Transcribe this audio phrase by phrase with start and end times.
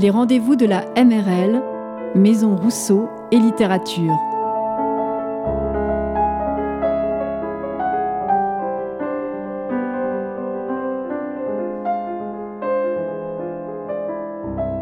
[0.00, 1.62] les rendez-vous de la MRL,
[2.14, 4.16] Maison Rousseau et Littérature.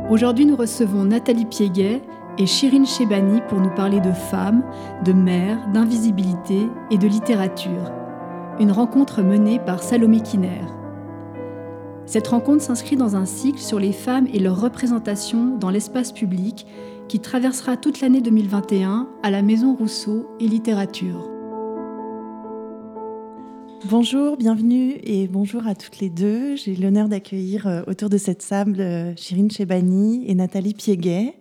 [0.09, 2.01] Aujourd'hui, nous recevons Nathalie Piéguet
[2.39, 4.63] et Chirine Chebani pour nous parler de femmes,
[5.05, 7.91] de mères, d'invisibilité et de littérature.
[8.61, 10.78] Une rencontre menée par Salomé Kiner.
[12.09, 16.67] Cette rencontre s'inscrit dans un cycle sur les femmes et leur représentation dans l'espace public
[17.07, 21.29] qui traversera toute l'année 2021 à la Maison Rousseau et Littérature.
[23.91, 26.57] Bonjour, bienvenue et bonjour à toutes les deux.
[26.57, 28.79] J'ai l'honneur d'accueillir euh, autour de cette sable
[29.19, 31.35] Chirine euh, Chebani et Nathalie Piéguet.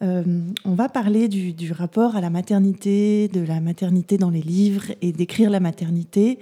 [0.00, 0.22] Euh,
[0.64, 5.10] on va parler du, rapport à la maternité, de la maternité dans les livres et
[5.10, 6.38] d'écrire la maternité,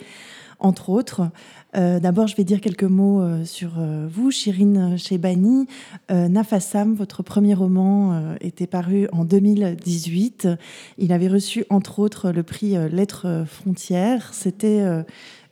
[0.58, 1.30] entre autres.
[1.74, 5.66] Euh, d'abord, je vais dire quelques mots euh, sur euh, vous, Chirine Chebani.
[6.08, 10.48] Nafassam, votre premier roman était paru en 2018.
[10.98, 14.32] Il avait reçu, entre autres, le prix Lettres Frontières.
[14.32, 14.84] C'était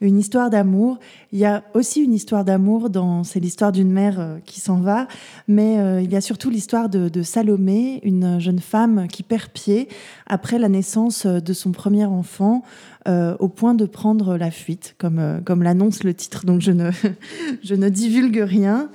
[0.00, 0.98] une histoire d'amour.
[1.32, 5.08] Il y a aussi une histoire d'amour dans c'est l'histoire d'une mère qui s'en va,
[5.48, 9.88] mais il y a surtout l'histoire de, de, Salomé, une jeune femme qui perd pied
[10.26, 12.62] après la naissance de son premier enfant.
[13.06, 16.70] Euh, au point de prendre la fuite, comme, euh, comme l'annonce le titre, donc je
[16.70, 16.90] ne,
[17.62, 18.88] je ne divulgue rien.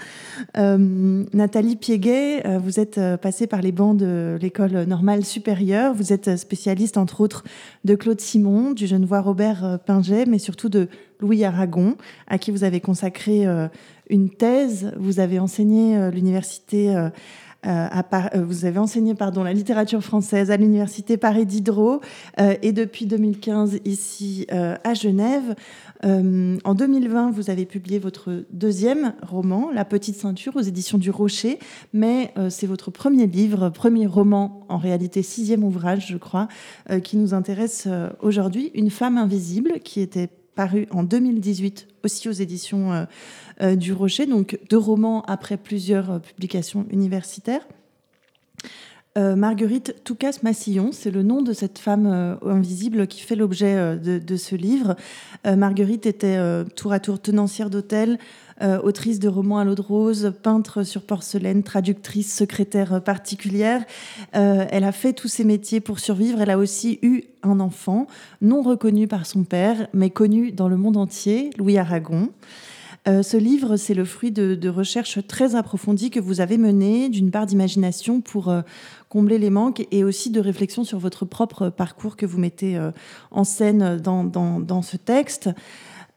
[0.58, 6.38] Euh, Nathalie Piéguet, vous êtes passée par les bancs de l'école normale supérieure, vous êtes
[6.38, 7.44] spécialiste entre autres
[7.86, 10.88] de Claude Simon, du Genevois Robert Pinget, mais surtout de
[11.20, 11.96] Louis Aragon,
[12.28, 13.46] à qui vous avez consacré
[14.10, 16.96] une thèse, vous avez enseigné l'université
[17.66, 22.00] euh, euh, vous avez enseigné pardon, la littérature française à l'université Paris Diderot
[22.40, 25.56] euh, et depuis 2015 ici à Genève.
[26.04, 31.60] en 2020, vous avez publié votre deuxième roman, La Petite Ceinture, aux éditions du Rocher,
[31.94, 36.48] mais c'est votre premier livre, premier roman, en réalité sixième ouvrage, je crois,
[37.04, 37.88] qui nous intéresse
[38.22, 43.08] aujourd'hui, Une femme invisible, qui était paru en 2018 aussi aux éditions
[43.62, 47.66] euh, du Rocher, donc deux romans après plusieurs euh, publications universitaires.
[49.18, 54.56] Euh, Marguerite Toucas-Massillon, c'est le nom de cette femme invisible qui fait l'objet de, ce
[54.56, 54.98] livre.
[55.46, 56.38] Marguerite était
[56.76, 58.20] tour à tour tenancière d'hôtel,
[58.62, 63.84] autrice de romans à l'eau de rose, peintre sur porcelaine, traductrice, secrétaire particulière.
[64.34, 66.42] elle a fait tous ces métiers pour survivre.
[66.42, 68.08] Elle a aussi eu un enfant,
[68.42, 72.30] non reconnu par son père, mais connu dans le monde entier, Louis Aragon.
[73.08, 77.32] Euh, ce livre, c'est le fruit de, recherches très approfondies que vous avez menées, d'une
[77.32, 78.62] part d'imagination pour euh,
[79.08, 82.92] combler les manques et aussi de réflexion sur votre propre parcours que vous mettez euh,
[83.32, 85.50] en scène dans, ce texte.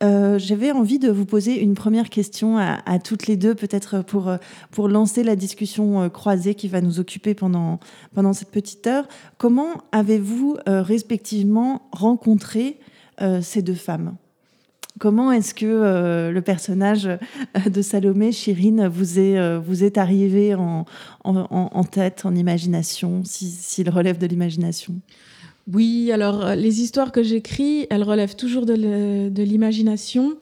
[0.03, 4.33] J'avais envie de vous poser une première question à, toutes les deux, peut-être pour,
[4.73, 7.79] pour lancer la discussion croisée qui va nous occuper pendant,
[8.15, 9.07] pendant cette petite heure.
[9.39, 12.79] Comment avez-vous respectivement rencontré
[13.41, 14.17] ces deux femmes?
[14.99, 17.19] Comment est-ce que euh, le personnage euh,
[17.71, 20.85] de Salomé, Chirine, vous est, euh, vous est arrivé en,
[21.25, 24.95] en, tête, en imagination, s'il relève de l'imagination?
[25.71, 30.37] Oui, alors les histoires que j'écris, elles relèvent toujours de l'imagination,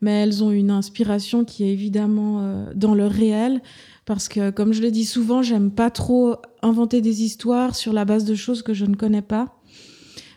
[0.00, 3.60] mais elles ont une inspiration qui est évidemment dans le réel.
[4.06, 8.04] Parce que, comme je le dis souvent, j'aime pas trop inventer des histoires sur la
[8.04, 9.58] base de choses que je ne connais pas.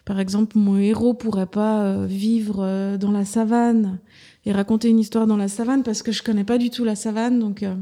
[0.05, 3.99] Par exemple, mon héros pourrait pas euh, vivre euh, dans la savane
[4.45, 6.95] et raconter une histoire dans la savane parce que je connais pas du tout la
[6.95, 7.39] savane.
[7.39, 7.75] Donc, euh,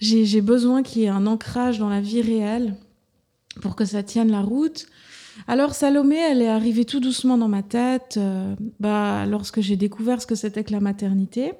[0.00, 2.74] j'ai besoin qu'il y ait un ancrage dans la vie réelle
[3.60, 4.86] pour que ça tienne la route.
[5.46, 8.18] Alors Salomé, elle est arrivée tout doucement dans ma tête
[8.80, 11.52] bah, lorsque j'ai découvert ce que c'était que la maternité.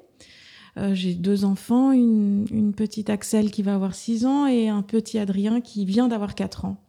[0.93, 5.61] j'ai deux enfants, une, petite Axel qui va avoir 6 ans et un petit Adrien
[5.61, 6.85] qui vient d'avoir 4 ans.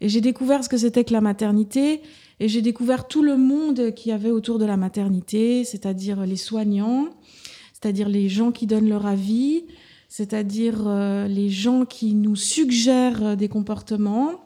[0.00, 2.00] Et j'ai découvert ce que c'était que la maternité,
[2.40, 6.36] et j'ai découvert tout le monde qu'il y avait autour de la maternité, c'est-à-dire les
[6.36, 7.08] soignants,
[7.72, 9.64] c'est-à-dire les gens qui donnent leur avis,
[10.08, 14.43] c'est-à-dire euh, les gens qui nous suggèrent euh, des comportements.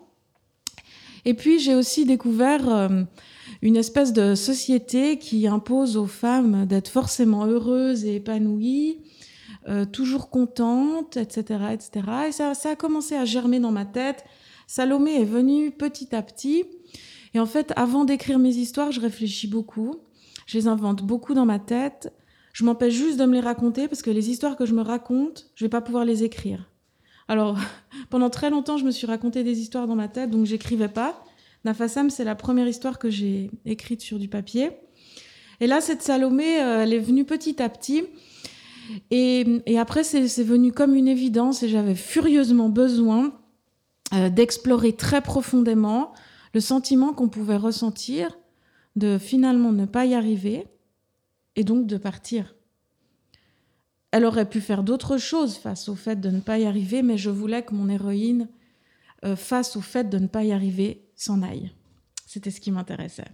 [1.28, 3.02] Et puis j'ai aussi découvert euh,
[3.60, 9.02] une espèce de société qui impose aux femmes d'être forcément heureuses et épanouies,
[9.92, 11.90] toujours contentes, etc., etc.
[12.28, 14.24] Et ça, ça a commencé à germer dans ma tête.
[14.66, 16.64] Salomé est venue petit à petit.
[17.34, 19.96] Et en fait, avant d'écrire mes histoires, je réfléchis beaucoup.
[20.46, 22.10] Je les invente beaucoup dans ma tête.
[22.54, 25.50] Je m'empêche juste de me les raconter parce que les histoires que je me raconte,
[25.56, 26.70] je vais pas pouvoir les écrire.
[27.28, 27.58] Alors,
[28.10, 31.24] pendant très longtemps, je me suis raconté des histoires dans ma tête, donc j'écrivais pas.
[31.64, 34.70] Nafassam, c'est la première histoire que j'ai écrite sur du papier.
[35.60, 38.04] Et là, cette Salomé, euh, elle est venue petit à petit.
[39.10, 43.32] Et, et après, c'est venu comme une évidence et j'avais furieusement besoin
[44.14, 46.14] euh, d'explorer très profondément
[46.54, 48.38] le sentiment qu'on pouvait ressentir
[48.96, 50.66] de finalement ne pas y arriver
[51.56, 52.54] et donc de partir.
[54.10, 57.18] Elle aurait pu faire d'autres choses face au fait de ne pas y arriver, mais
[57.18, 58.48] je voulais que mon héroïne,
[59.24, 61.72] euh, face au fait de ne pas y arriver, s'en aille.
[62.26, 63.28] C'était ce qui m'intéressait.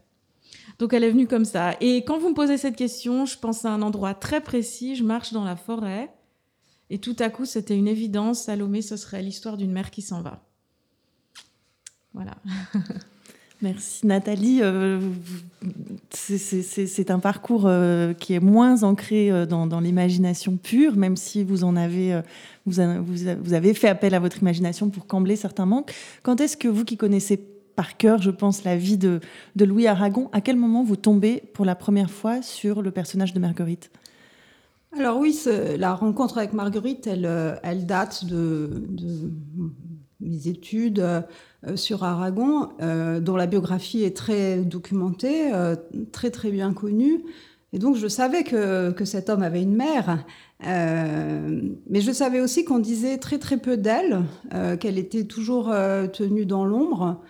[0.79, 1.76] Donc elle est venue comme ça.
[1.81, 4.97] Et quand vous me posez cette question, je pense à un endroit très précis.
[4.97, 6.12] Je marche dans la forêt.
[6.91, 8.43] Et tout à coup, c'était une évidence.
[8.43, 10.44] Salomé, ce serait l'histoire d'une mère qui s'en va.
[12.12, 12.37] Voilà.
[13.64, 14.58] Merci Nathalie.
[14.61, 15.00] Euh,
[16.11, 21.64] c'est un parcours euh, qui est moins ancré euh, dans, l'imagination pure, même si vous
[21.64, 22.20] en avez,
[22.70, 25.94] avez fait appel à votre imagination pour combler certains manques.
[26.22, 27.38] Quand est-ce que vous qui connaissez
[27.75, 29.20] par cœur, je pense, la vie de,
[29.58, 33.40] Louis Aragon, à quel moment vous tombez pour la première fois sur le personnage de
[33.40, 33.90] Marguerite?
[34.94, 35.40] Alors oui,
[35.78, 38.84] la rencontre avec Marguerite, elle, date de
[40.25, 45.76] mes études euh, sur Aragon, euh, dont la biographie est très documentée, euh,
[46.12, 47.25] très très bien connue.
[47.73, 50.25] Et donc je savais que, que cet homme avait une mère,
[50.61, 54.23] mais je savais aussi qu'on disait très très peu d'elle,
[54.79, 55.75] qu'elle était toujours
[56.12, 57.20] tenue dans l'ombre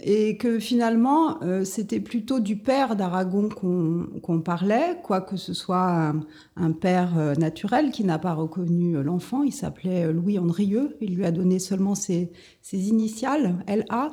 [0.00, 6.12] et que finalement, euh, c'était plutôt du père d'Aragon qu'on parlait, quoique ce soit
[6.56, 9.44] un, père euh, naturel qui n'a pas reconnu l'enfant.
[9.44, 10.96] Il s'appelait Louis Andrieux.
[11.00, 12.30] Il lui a donné seulement ses,
[12.72, 14.12] initiales, LA.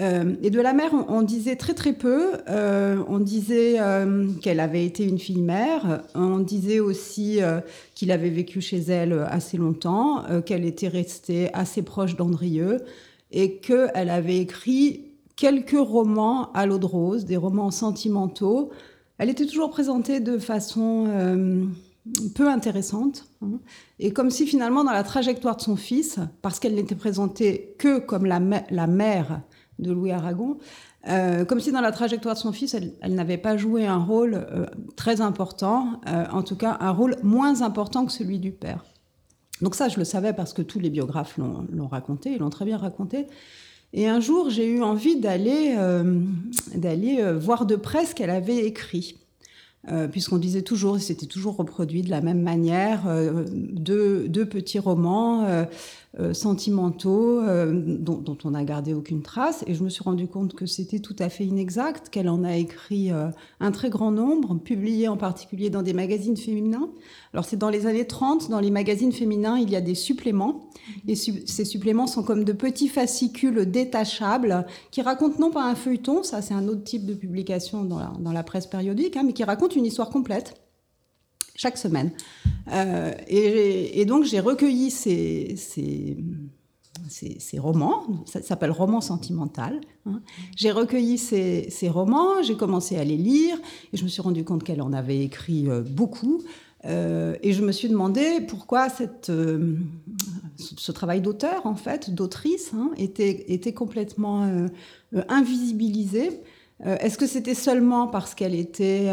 [0.00, 2.32] Euh, et de la mère, on, disait très très peu.
[2.48, 3.78] on disait
[4.42, 6.02] qu'elle avait été une fille mère.
[6.14, 7.38] On disait aussi
[7.94, 12.78] qu'il avait vécu chez elle assez longtemps, qu'elle était restée assez proche d'Andrieux
[13.30, 18.70] et qu'elle avait écrit quelques romans à l'eau de rose, des romans sentimentaux.
[19.18, 21.64] Elle était toujours présentée de façon euh,
[22.34, 23.26] peu intéressante.
[23.42, 23.58] Hein.
[23.98, 27.98] et comme si finalement, dans la trajectoire de son fils, parce qu'elle n'était présentée que
[27.98, 29.40] comme la, mère
[29.78, 30.58] de Louis Aragon,
[31.08, 34.34] euh, comme si dans la trajectoire de son fils, elle, n'avait pas joué un rôle
[34.34, 34.66] euh,
[34.96, 38.84] très important, en tout cas un rôle moins important que celui du père.
[39.60, 42.64] Donc ça, je le savais parce que tous les biographes l'ont raconté, ils l'ont très
[42.64, 43.28] bien raconté.
[43.96, 46.20] Et un jour, j'ai eu envie d'aller euh,
[46.84, 49.16] euh, voir de près ce qu'elle avait écrit.
[49.92, 53.02] Euh, puisqu'on disait toujours, c'était toujours reproduit de la même manière,
[53.52, 55.46] deux, petits romans
[56.32, 59.64] sentimentaux euh, dont, dont, on n'a gardé aucune trace.
[59.66, 62.56] Et je me suis rendu compte que c'était tout à fait inexact, qu'elle en a
[62.56, 66.88] écrit euh, un très grand nombre, publié en particulier dans des magazines féminins.
[67.32, 70.70] Alors c'est dans les années 30, dans les magazines féminins, il y a des suppléments.
[71.08, 76.22] Et ces suppléments sont comme de petits fascicules détachables qui racontent non pas un feuilleton,
[76.22, 79.32] ça c'est un autre type de publication dans la, dans la presse périodique, hein, mais
[79.32, 80.63] qui racontent une histoire complète
[81.54, 82.12] chaque semaine.
[82.72, 85.56] Euh, et, donc j'ai recueilli ces,
[87.58, 89.80] romans, ça s'appelle roman sentimental.
[90.06, 90.20] Hein.
[90.56, 93.56] J'ai recueilli ces, romans, j'ai commencé à les lire,
[93.92, 96.42] et je me suis rendu compte qu'elle en avait écrit euh, beaucoup.
[96.86, 103.72] Euh, et je me suis demandé pourquoi ce travail d'auteur, en fait, d'autrice, hein, était
[103.72, 104.46] complètement
[105.28, 106.42] invisibilisé.
[106.82, 109.10] Est-ce que c'était seulement parce qu'elle était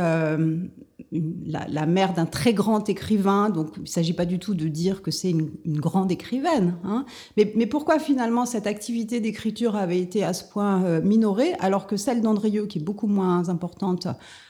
[1.11, 5.01] la, mère d'un très grand écrivain, donc il ne s'agit pas du tout de dire
[5.01, 6.75] que c'est une, grande écrivaine.
[6.83, 7.05] Hein.
[7.37, 11.97] Mais, pourquoi finalement cette activité d'écriture avait été à ce point euh, minorée, alors que
[11.97, 14.07] celle d'Andrieux, qui est beaucoup moins importante,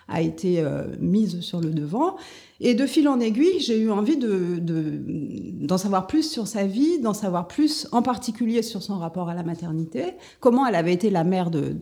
[0.08, 2.16] a été euh, mise sur le devant?
[2.64, 7.16] Et de fil en aiguille, j'ai eu envie d'en savoir plus sur sa vie, d'en
[7.16, 11.24] savoir plus en particulier sur son rapport à la maternité, comment elle avait été la
[11.24, 11.76] mère de,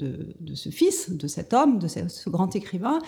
[0.54, 3.00] ce fils, de cet homme, de ce grand écrivain,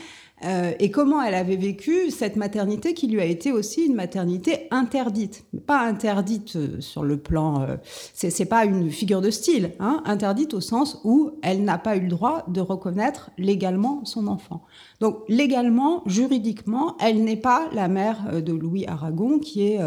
[0.44, 4.68] euh, et comment elle avait vécu cette maternité qui lui a été aussi une maternité
[4.72, 5.46] interdite.
[5.68, 7.76] Pas interdite euh, sur le plan, euh,
[8.14, 12.02] c'est pas une figure de style, hein, interdite au sens où elle n'a pas eu
[12.02, 14.64] le droit de reconnaître légalement son enfant.
[15.00, 19.80] Donc légalement, juridiquement, elle n'est pas la mère de Louis Aragon qui est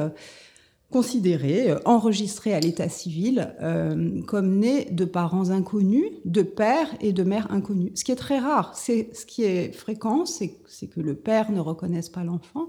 [0.94, 7.12] considéré, euh, enregistré à l'état civil euh, comme né de parents inconnus, de père et
[7.12, 7.90] de mère inconnus.
[7.96, 10.54] Ce qui est très rare, c'est ce qui est fréquent, c'est
[10.86, 12.68] que le père ne reconnaisse pas l'enfant,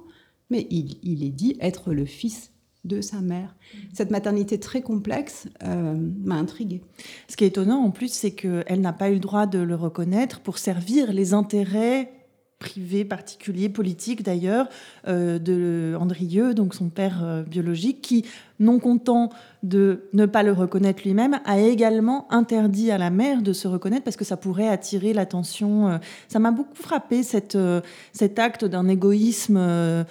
[0.49, 2.51] mais il, est dit être le fils
[2.83, 3.55] de sa mère.
[3.93, 6.81] Cette maternité très complexe euh, m'a intriguée.
[7.27, 9.75] Ce qui est étonnant en plus, c'est qu'elle n'a pas eu le droit de le
[9.75, 12.11] reconnaître pour servir les intérêts
[12.59, 14.67] privé, particulier, politique d'ailleurs,
[15.07, 18.25] euh, de Andrieux, donc son père euh, biologique, qui
[18.59, 19.29] non content
[19.65, 24.03] de ne pas le reconnaître lui-même, a également interdit à la mère de se reconnaître
[24.03, 25.89] parce que ça pourrait attirer l'attention.
[25.89, 25.97] Euh.
[26.27, 27.21] Ça m'a beaucoup frappé
[27.55, 27.81] euh,
[28.13, 30.03] cet acte d'un égoïsme euh,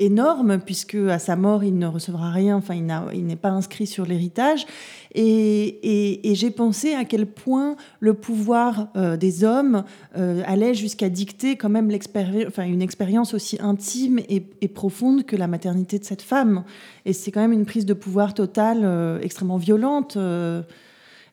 [0.00, 4.06] énorme, puisque à sa mort, il ne recevra rien, enfin, il n'est pas inscrit sur
[4.06, 4.66] l'héritage.
[5.14, 8.88] Et, j'ai pensé à quel point le pouvoir
[9.18, 15.48] des hommes allait jusqu'à dicter quand même une expérience aussi intime et, profonde que la
[15.48, 16.64] maternité de cette femme.
[17.04, 20.16] Et c'est quand même une prise de pouvoir totale euh, extrêmement violente.
[20.16, 20.62] Euh.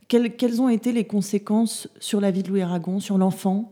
[0.07, 3.71] quelles, ont été les conséquences sur la vie de Louis Aragon, sur l'enfant?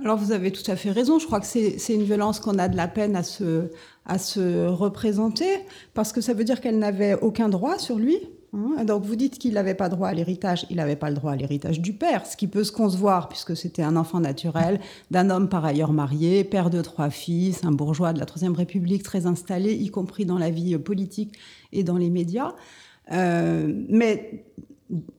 [0.00, 2.68] Alors vous avez tout à fait raison, je crois que c'est une violence qu'on a
[2.68, 3.70] de la peine à se,
[4.06, 5.46] à se représenter,
[5.94, 8.18] parce que ça veut dire qu'elle n'avait aucun droit sur lui.
[8.54, 8.84] Hein.
[8.84, 11.36] Donc vous dites qu'il n'avait pas droit à l'héritage, il n'avait pas le droit à
[11.36, 14.80] l'héritage du père, ce qui peut se concevoir puisque c'était un enfant naturel
[15.10, 19.02] d'un homme par ailleurs marié, père de trois fils, un bourgeois de la Troisième République
[19.02, 21.38] très installé, y compris dans la vie politique
[21.72, 22.54] et dans les médias.
[23.12, 24.44] Euh, mais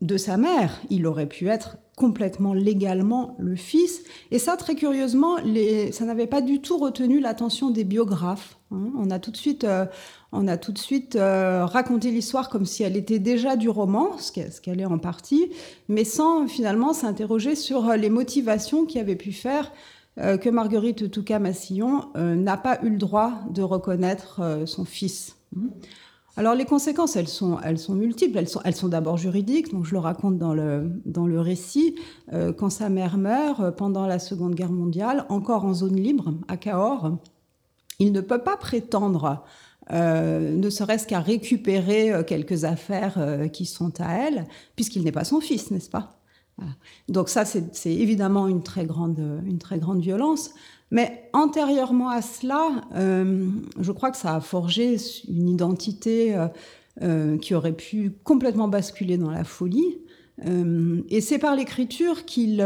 [0.01, 4.03] de sa mère, il aurait pu être complètement légalement le fils.
[4.31, 5.37] Et ça, très curieusement,
[5.91, 8.57] ça n'avait pas du tout retenu l'attention des biographes.
[8.71, 8.91] Hein.
[8.97, 9.85] On a tout de suite, euh,
[10.35, 14.17] on a tout de suite euh, raconté l'histoire comme si elle était déjà du roman,
[14.17, 15.51] ce qu'elle est en partie,
[15.87, 19.71] mais sans finalement s'interroger sur les motivations qui avaient pu faire
[20.19, 25.35] euh, que Marguerite Touka-Massillon n'a pas eu le droit de reconnaître son fils.
[26.37, 28.37] Alors les conséquences, elles sont, multiples.
[28.37, 31.95] Elles sont, d'abord juridiques, donc je le raconte dans le, récit.
[32.33, 36.33] Euh, quand sa mère meurt euh, pendant la Seconde Guerre mondiale, encore en zone libre,
[36.47, 37.17] à Cahors,
[37.99, 39.45] il ne peut pas prétendre,
[39.91, 45.41] euh, ne serait-ce qu'à récupérer quelques affaires qui sont à elle, puisqu'il n'est pas son
[45.41, 46.19] fils, n'est-ce pas?
[47.09, 50.51] Donc ça, c'est évidemment une très grande, une très grande violence.
[50.91, 53.49] Mais antérieurement à cela, euh,
[53.79, 56.47] je crois que ça a forgé une identité euh,
[57.01, 59.97] euh, qui aurait pu complètement basculer dans la folie.
[61.09, 62.61] et c'est par l'écriture qu'il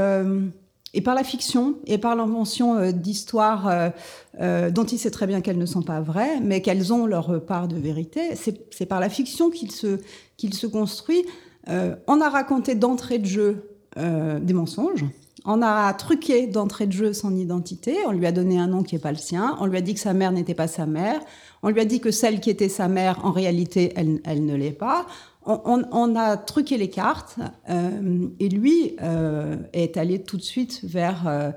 [0.93, 3.91] et par la fiction et par l'invention d'histoires
[4.39, 7.67] dont il sait très bien qu'elles ne sont pas vraies, mais qu'elles ont leur part
[7.67, 8.35] de vérité.
[8.35, 9.99] C'est par la fiction qu'il se,
[10.37, 11.25] qu'il se construit.
[11.67, 15.05] on a raconté d'entrée de jeu des mensonges.
[15.45, 18.95] On a truqué d'entrée de jeu son identité, on lui a donné un nom qui
[18.95, 21.21] n'est pas le sien, on lui a dit que sa mère n'était pas sa mère,
[21.63, 24.71] on lui a dit que celle qui était sa mère, en réalité, elle, ne l'est
[24.71, 25.05] pas.
[25.51, 27.37] On, a truqué les cartes
[27.71, 31.51] euh, et lui euh, est allé tout de suite vers euh,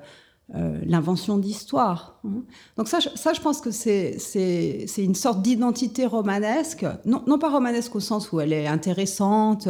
[0.87, 2.19] l'invention d'histoire.
[2.25, 2.43] Hein.
[2.79, 4.17] Donc ça, ça, je pense que c'est
[4.97, 9.69] une sorte d'identité romanesque, non, pas romanesque au sens où elle est intéressante,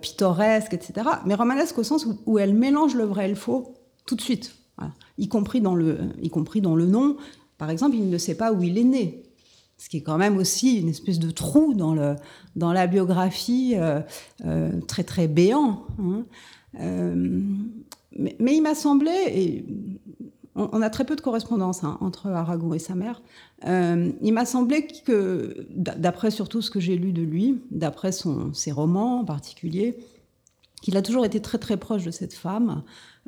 [0.00, 3.74] pittoresque, etc., mais romanesque au sens où, elle mélange le vrai et le faux
[4.06, 4.54] tout de suite,
[5.18, 7.16] y, compris dans le, y compris dans le nom.
[7.58, 9.24] Par exemple, il ne sait pas où il est né,
[9.78, 12.16] ce qui est quand même aussi une espèce de trou dans, le,
[12.56, 13.76] dans la biographie
[14.88, 15.86] très très béant.
[15.98, 16.24] Hein.
[18.18, 19.64] Mais, il m'a semblé, et
[20.56, 23.22] on, a très peu de correspondance hein, entre Aragon et sa mère,
[23.66, 28.72] euh, il m'a semblé que, d'après surtout ce que j'ai lu de lui, d'après ses
[28.72, 29.98] romans en particulier,
[30.82, 32.82] qu'il a toujours été très très proche de cette femme,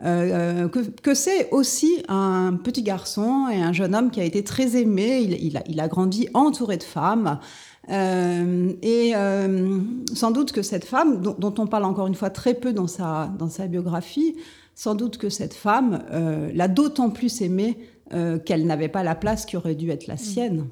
[0.05, 4.77] euh, que, c'est aussi un petit garçon et un jeune homme qui a été très
[4.77, 7.39] aimé, il, a, grandi entouré de femmes.
[7.91, 9.13] Euh, et
[10.15, 12.87] sans doute que cette femme, dont, dont, on parle encore une fois très peu dans
[12.87, 14.37] sa, dans sa biographie,
[14.81, 17.77] sans doute que cette femme euh, l'a d'autant plus aimé
[18.15, 20.69] euh, qu'elle n'avait pas la place qui aurait dû être la sienne.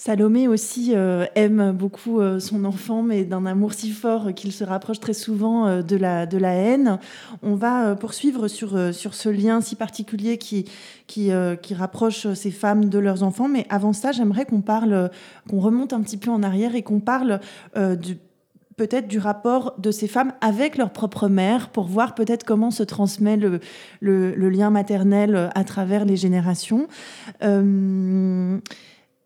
[0.00, 5.00] Salomé aussi euh, aime beaucoup son enfant, mais d'un amour si fort qu'il se rapproche
[5.00, 7.00] très souvent de, la, de la haine.
[7.42, 10.66] On va poursuivre sur, sur ce lien si particulier qui,
[11.08, 11.30] qui,
[11.62, 13.48] qui, rapproche ces femmes de leurs enfants.
[13.48, 15.10] Mais avant ça, j'aimerais qu'on parle,
[15.50, 17.40] qu'on remonte un petit peu en arrière et qu'on parle
[17.74, 18.18] du
[18.76, 22.84] peut-être du rapport de ces femmes avec leur propre mère pour voir peut-être comment se
[22.84, 23.58] transmet le,
[24.00, 26.86] le, lien maternel à travers les générations.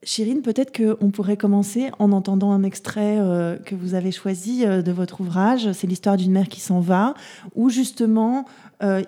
[0.03, 4.65] Euh, Chirine, peut-être qu'on pourrait commencer en entendant un extrait euh, que vous avez choisi
[4.65, 5.73] euh, de votre ouvrage.
[5.73, 7.15] C'est l'histoire d'une mère qui s'en va,
[7.55, 8.45] où justement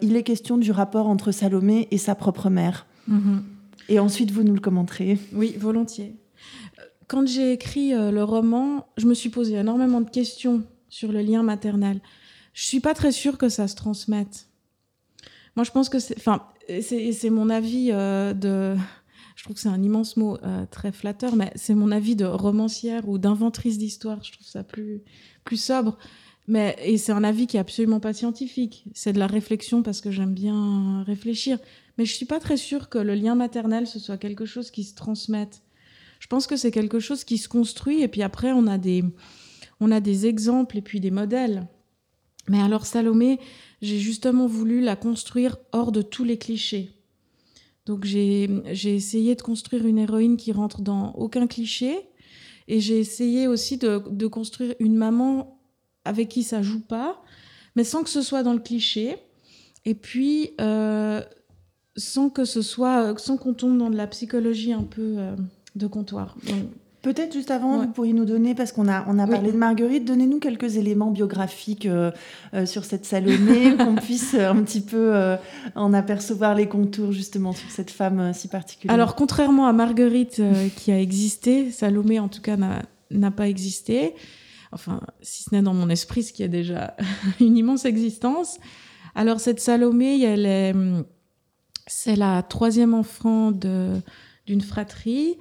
[0.02, 2.86] il est question du rapport entre Salomé et sa propre mère.
[3.10, 3.40] Mm-hmm.
[3.88, 5.18] Et ensuite, vous nous le commenterez.
[5.32, 6.14] Oui, volontiers
[7.08, 11.20] quand j'ai écrit euh, le roman, je me suis posé énormément de questions sur le
[11.20, 12.00] lien maternel.
[12.52, 14.48] Je suis pas très sûre que ça se transmette.
[15.56, 16.46] Moi, je pense que c'est, enfin,
[16.80, 18.76] c'est mon avis euh, de,
[19.44, 22.24] je trouve que c'est un immense mot euh, très flatteur, mais c'est mon avis de
[22.24, 24.24] romancière ou d'inventrice d'histoire.
[24.24, 25.02] Je trouve ça plus
[25.44, 25.98] plus sobre.
[26.48, 28.86] Mais et c'est un avis qui est absolument pas scientifique.
[28.94, 31.58] C'est de la réflexion parce que j'aime bien réfléchir.
[31.98, 34.82] Mais je suis pas très sûre que le lien maternel ce soit quelque chose qui
[34.82, 35.60] se transmette.
[36.20, 39.04] Je pense que c'est quelque chose qui se construit et puis après on a des,
[39.78, 41.66] on a des exemples et puis des modèles.
[42.48, 43.38] Mais alors Salomé,
[43.82, 46.93] j'ai justement voulu la construire hors de tous les clichés.
[47.87, 48.49] Donc j'ai
[48.85, 52.09] essayé de construire une héroïne qui rentre dans aucun cliché
[52.67, 55.61] et j'ai essayé aussi de, de, construire une maman
[56.07, 57.23] avec qui ça joue pas,
[57.76, 59.17] mais sans que ce soit dans le cliché.
[59.85, 61.21] Et puis euh,
[61.97, 65.37] sans que ce soit, sans qu'on tombe dans de la psychologie un peu euh,
[65.76, 66.37] de comptoir.
[67.04, 70.04] Peut-être juste avant, vous pourriez nous donner, parce qu'on a, on a parlé de Marguerite,
[70.04, 72.11] donnez-nous quelques éléments biographiques euh,
[72.54, 75.37] euh, sur cette Salomé, qu'on puisse un petit peu
[75.75, 78.94] en apercevoir les contours justement sur cette femme si particulière.
[78.94, 80.42] Alors, contrairement à Marguerite
[80.76, 84.14] qui a existé, Salomé en tout cas n'a pas existé,
[84.73, 86.96] enfin, si ce n'est dans mon esprit, ce qui a déjà
[87.40, 88.58] une immense existence.
[89.14, 90.75] Alors, cette Salomé, elle est
[91.87, 95.37] c'est la troisième enfant d'une fratrie.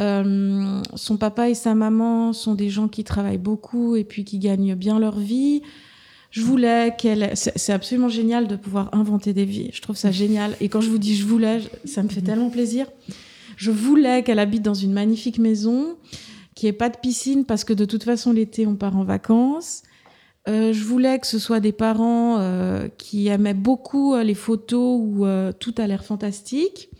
[0.00, 4.38] Euh, son papa et sa maman sont des gens qui travaillent beaucoup et puis qui
[4.38, 5.62] gagnent bien leur vie.
[6.30, 7.32] Je voulais qu'elle.
[7.34, 9.70] C'est absolument génial de pouvoir inventer des vies.
[9.72, 10.56] Je trouve ça génial.
[10.60, 12.86] Et quand je vous dis je voulais, ça me fait tellement plaisir.
[13.56, 15.96] Je voulais qu'elle habite dans une magnifique maison,
[16.54, 19.82] qui ait pas de piscine parce que de toute façon l'été on part en vacances,
[20.48, 25.00] euh, je voulais que ce soit des parents euh, qui aimaient beaucoup euh, les photos
[25.00, 25.26] où
[25.58, 26.90] tout a l'air fantastique.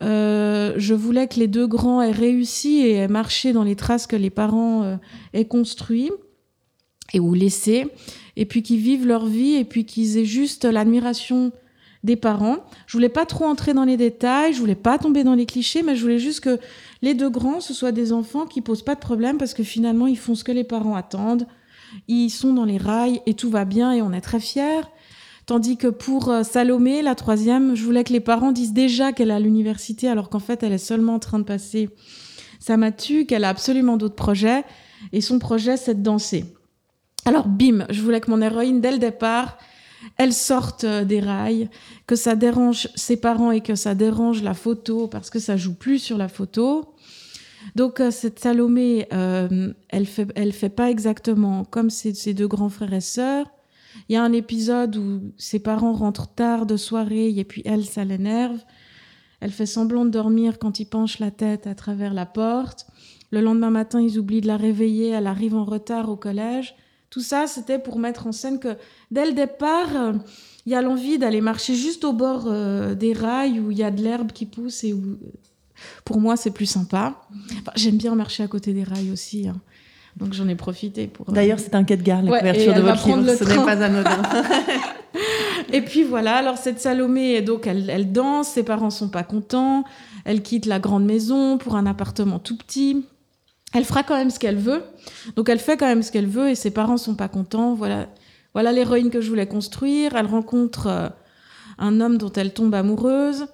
[0.00, 4.16] Je voulais que les deux grands aient réussi et aient marché dans les traces que
[4.16, 4.98] les parents
[5.32, 6.12] aient construites
[7.12, 7.88] et ou laissées,
[8.36, 11.50] et puis qu'ils vivent leur vie et puis qu'ils aient juste l'admiration
[12.04, 12.58] des parents.
[12.86, 15.82] Je voulais pas trop entrer dans les détails, je voulais pas tomber dans les clichés,
[15.82, 16.58] mais je voulais juste que
[17.02, 20.06] les deux grands, ce soient des enfants qui posent pas de problème parce que finalement
[20.06, 21.46] ils font ce que les parents attendent
[22.08, 24.82] ils sont dans les rails et tout va bien et on est très fiers.
[25.50, 29.32] Tandis que pour euh, Salomé, la troisième, je voulais que les parents disent déjà qu'elle
[29.32, 31.88] est à l'université alors qu'en fait elle est seulement en train de passer
[32.60, 34.62] sa matu, qu'elle a absolument d'autres projets
[35.10, 36.44] et son projet c'est de danser.
[37.24, 39.58] Alors bim, je voulais que mon héroïne dès le départ,
[40.18, 41.68] elle sorte euh, des rails,
[42.06, 45.74] que ça dérange ses parents et que ça dérange la photo parce que ça joue
[45.74, 46.94] plus sur la photo.
[47.74, 53.00] Donc euh, cette Salomé, elle fait, fait pas exactement comme ses, deux grands frères et
[53.00, 53.48] sœurs.
[54.08, 57.84] Il y a un épisode où ses parents rentrent tard de soirée et puis elle,
[57.84, 58.58] ça l'énerve.
[59.40, 62.86] Elle fait semblant de dormir quand ils penchent la tête à travers la porte.
[63.30, 65.08] Le lendemain matin, ils oublient de la réveiller.
[65.08, 66.74] Elle arrive en retard au collège.
[67.08, 68.76] Tout ça, c'était pour mettre en scène que
[69.10, 70.12] dès le départ, euh,
[70.66, 72.44] il y a l'envie d'aller marcher juste au bord
[72.94, 75.18] des rails où il y a de l'herbe qui pousse et où
[76.04, 77.20] pour moi, c'est plus sympa.
[77.76, 79.48] J'aime bien marcher à côté des rails aussi.
[79.48, 79.60] Hein.
[80.16, 81.28] Donc j'en ai profité pour.
[81.28, 83.34] Euh, D'ailleurs, c'est un quai de gare, la couverture de votre livre.
[83.34, 84.22] Ce n'est pas anodin.
[85.72, 86.36] et puis voilà.
[86.36, 88.48] Alors cette Salomé, donc elle, elle danse.
[88.48, 89.84] Ses parents sont pas contents.
[90.24, 93.04] Elle quitte la grande maison pour un appartement tout petit.
[93.72, 94.82] Elle fera quand même ce qu'elle veut.
[95.36, 97.74] Donc elle fait quand même ce qu'elle veut et ses parents sont pas contents.
[97.74, 98.08] Voilà,
[98.52, 100.16] voilà l'héroïne que je voulais construire.
[100.16, 101.08] Elle rencontre euh,
[101.78, 103.46] un homme dont elle tombe amoureuse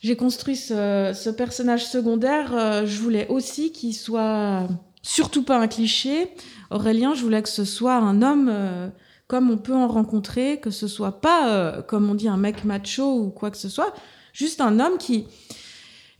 [0.00, 4.66] j'ai construit ce, personnage secondaire, euh, je voulais aussi qu'il soit
[5.02, 6.30] surtout pas un cliché.
[6.70, 8.88] Aurélien, je voulais que ce soit un homme euh,
[9.26, 12.64] comme on peut en rencontrer, que ce soit pas, euh, comme on dit, un mec
[12.64, 13.94] macho ou quoi que ce soit,
[14.32, 15.26] juste un homme qui,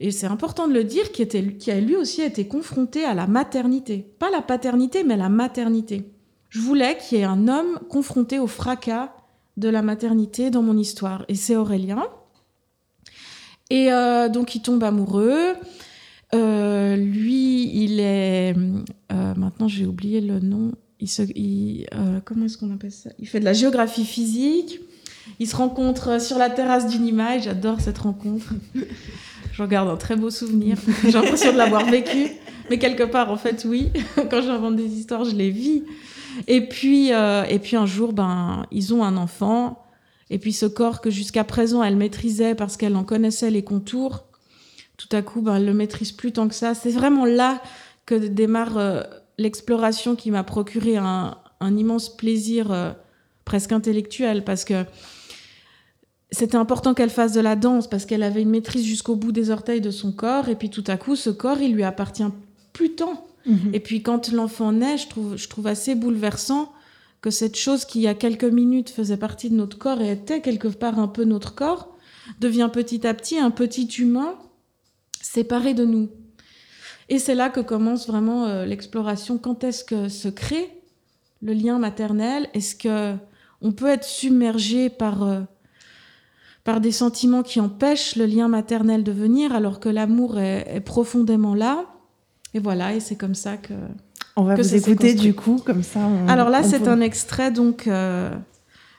[0.01, 4.15] et c'est important de le dire, qui, a lui aussi été confronté à la maternité.
[4.19, 6.11] Pas la paternité, mais la maternité.
[6.49, 9.15] Je voulais qu'il y ait un homme confronté au fracas
[9.59, 11.27] de la maternité dans mon histoire.
[11.29, 12.03] Et c'est Aurélien.
[13.69, 15.55] Et euh, donc, il tombe amoureux.
[16.35, 18.55] Euh, lui, il est.
[19.13, 20.73] Euh, maintenant, j'ai oublié le nom.
[21.01, 21.23] Il se,
[22.25, 23.11] comment est-ce qu'on appelle ça?
[23.19, 24.81] Il fait de la géographie physique.
[25.39, 27.45] Ils se rencontrent sur la terrasse d'une image.
[27.45, 28.53] J'adore cette rencontre.
[29.55, 30.77] J'en garde un très beau souvenir.
[31.05, 32.33] J'ai l'impression de l'avoir vécu.
[32.69, 33.91] Mais quelque part, en fait, oui.
[34.31, 35.85] Quand j'invente des histoires, je les vis.
[36.47, 39.85] Et puis, et puis un jour, ben, ils ont un enfant.
[40.31, 44.25] Et puis ce corps que jusqu'à présent elle maîtrisait parce qu'elle en connaissait les contours,
[45.01, 46.75] tout à coup, ben, elle le maîtrise plus tant que ça.
[46.75, 47.63] C'est vraiment là
[48.05, 49.03] que démarre euh,
[49.39, 52.93] l'exploration qui m'a procuré un, immense plaisir euh,
[53.47, 54.85] presque intellectuel parce que
[56.31, 59.51] c'était important qu'elle fasse de la danse parce qu'elle avait une maîtrise jusqu'au bout des
[59.51, 62.25] orteils de son corps et puis tout à coup ce corps il lui appartient
[62.73, 63.27] plus tant.
[63.47, 63.71] Mhm.
[63.73, 66.73] Et puis quand l'enfant naît, je trouve, je trouve assez bouleversant
[67.23, 70.11] que cette chose qui, il y a quelques minutes, faisait partie de notre corps et
[70.13, 71.89] était quelque part un peu notre corps,
[72.39, 74.37] devient petit à petit un petit humain
[75.33, 76.09] séparé de nous.
[77.09, 79.39] Et c'est là que commence vraiment euh, l'exploration.
[79.39, 80.71] Quand est-ce que se crée
[81.41, 82.49] le lien maternel?
[82.53, 83.15] Est-ce que
[83.63, 85.41] on peut être submergé par, euh,
[86.65, 91.55] par des sentiments qui empêchent le lien maternel de venir, alors que l'amour est, profondément
[91.55, 91.85] là?
[92.55, 93.75] Et voilà, et c'est comme ça que.
[94.37, 96.01] On va vous écouter du coup, comme ça.
[96.29, 98.31] alors là, c'est un extrait donc euh,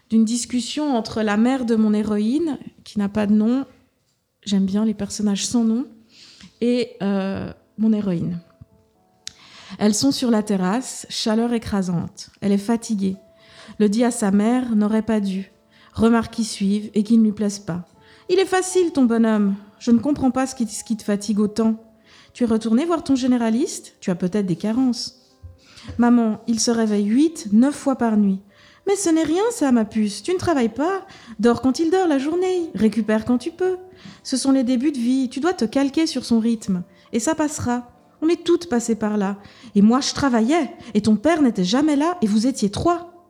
[0.10, 3.65] d'une discussion entre la mère de mon héroïne, qui n'a pas de nom.
[4.44, 5.86] J'aime bien les personnages sans nom,
[6.62, 8.39] et euh, mon héroïne.
[9.80, 12.30] Elles sont sur la terrasse, chaleur écrasante.
[12.41, 13.17] Elle est fatiguée.
[13.80, 15.52] Le dit à sa mère n'aurait pas dû.
[15.93, 17.86] Remarques qui suivent et qui ne lui plaisent pas.
[18.30, 19.56] Il est facile, ton bonhomme.
[19.80, 21.84] Je ne comprends pas ce qui, te fatigue autant.
[22.34, 23.95] Tu es retourné voir ton généraliste?
[24.00, 25.32] Tu as peut-être des carences.
[25.97, 28.39] Maman, il se réveille huit, neuf fois par nuit.
[28.88, 30.24] Mais ce n'est rien, ça, ma puce.
[30.24, 31.06] Tu ne travailles pas.
[31.39, 32.70] Dors quand il dort la journée.
[32.74, 33.78] Récupère quand tu peux.
[34.24, 35.30] Ce sont les débuts de vie.
[35.30, 36.84] Tu dois te calquer sur son rythme.
[37.13, 37.91] Et ça passera.
[38.22, 39.38] On est toutes passées par là.
[39.76, 40.72] Et moi, je travaillais.
[40.94, 42.17] Et ton père n'était jamais là.
[42.22, 43.30] Et vous étiez trois.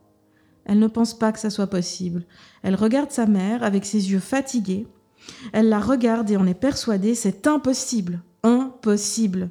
[0.64, 2.24] Elle ne pense pas que ça soit possible.
[2.62, 4.86] Elle regarde sa mère avec ses yeux fatigués.
[5.52, 8.22] Elle la regarde et en est persuadée, c'est impossible.
[8.42, 9.50] Impossible.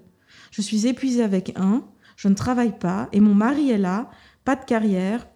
[0.51, 1.83] Je suis épuisée avec un,
[2.15, 4.09] je ne travaille pas, et mon mari est là,
[4.43, 5.27] pas de carrière,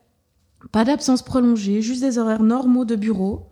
[0.72, 3.50] pas d'absence prolongée, juste des horaires normaux de bureau.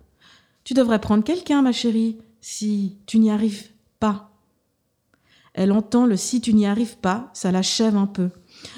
[0.64, 4.32] Tu devrais prendre quelqu'un, ma chérie, si tu n'y arrives pas.
[5.54, 8.30] Elle entend le si tu n'y arrives pas, ça l'achève un peu.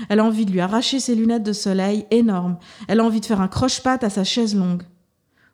[0.09, 2.57] Elle a envie de lui arracher ses lunettes de soleil énormes.
[2.87, 4.83] Elle a envie de faire un croche-patte à sa chaise longue.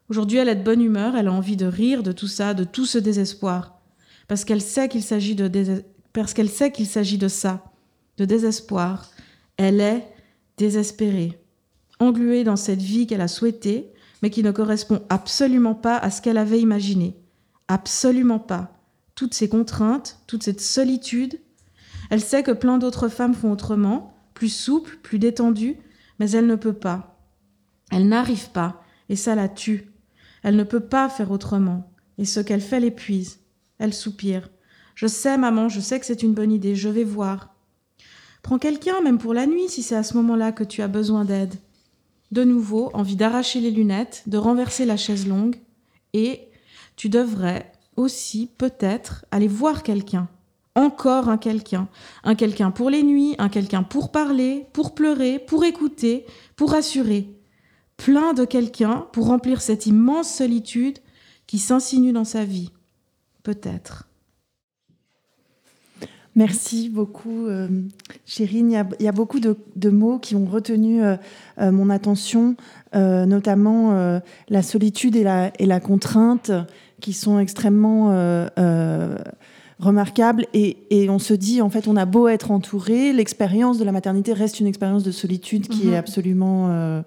[0.10, 2.64] Aujourd'hui, elle est de bonne humeur, elle a envie de rire de tout ça, de
[2.64, 3.80] tout ce désespoir.
[4.28, 7.64] Parce qu'elle sait qu'il s'agit de parce qu'elle sait qu'il s'agit de ça,
[8.18, 9.10] de désespoir.
[9.56, 10.06] Elle est
[10.58, 11.41] désespérée,
[12.02, 16.22] engluée dans cette vie qu'elle a souhaitée, mais qui ne correspond absolument pas à ce
[16.22, 17.16] qu'elle avait imaginé.
[17.68, 18.78] Absolument pas.
[19.16, 21.40] Toutes ces contraintes, toute cette solitude.
[22.10, 25.78] Elle sait que plein d'autres femmes font autrement, plus souple, plus détendue,
[26.20, 27.20] mais elle ne peut pas.
[27.92, 29.92] Elle n'arrive pas, et ça la tue.
[30.44, 33.40] Elle ne peut pas faire autrement, et ce qu'elle fait l'épuise.
[33.78, 34.50] Elle soupire.
[34.96, 37.56] Je sais, maman, je sais que c'est une bonne idée, je vais voir.
[38.42, 41.26] Prends quelqu'un, même pour la nuit, si c'est à ce moment-là que tu as besoin
[41.26, 41.56] d'aide.
[42.32, 45.58] De nouveau, envie d'arracher les lunettes, de renverser la chaise longue,
[46.14, 46.50] et
[46.96, 50.30] tu devrais aussi, peut-être, aller voir quelqu'un
[50.76, 51.90] encore un quelqu'un.
[52.24, 57.36] Un quelqu'un pour les nuits, un quelqu'un pour parler, pour pleurer, pour écouter, pour assurer.
[57.98, 61.00] Plein de quelqu'un pour remplir cette immense solitude
[61.48, 62.72] qui s'insinue dans sa vie.
[63.44, 64.08] Peut-être.
[66.36, 67.68] Merci beaucoup, euh,
[68.26, 68.72] Chérine.
[69.00, 71.18] Il y, a, beaucoup de, mots qui ont retenu euh,
[71.60, 72.56] euh, mon attention,
[72.94, 76.52] notamment la solitude et la, et la, contrainte,
[77.00, 78.10] qui sont extrêmement
[79.80, 83.92] remarquable et, on se dit en fait on a beau être entouré, l'expérience de la
[83.92, 85.96] maternité reste une expérience de solitude qui est mhm.
[85.96, 87.04] absolument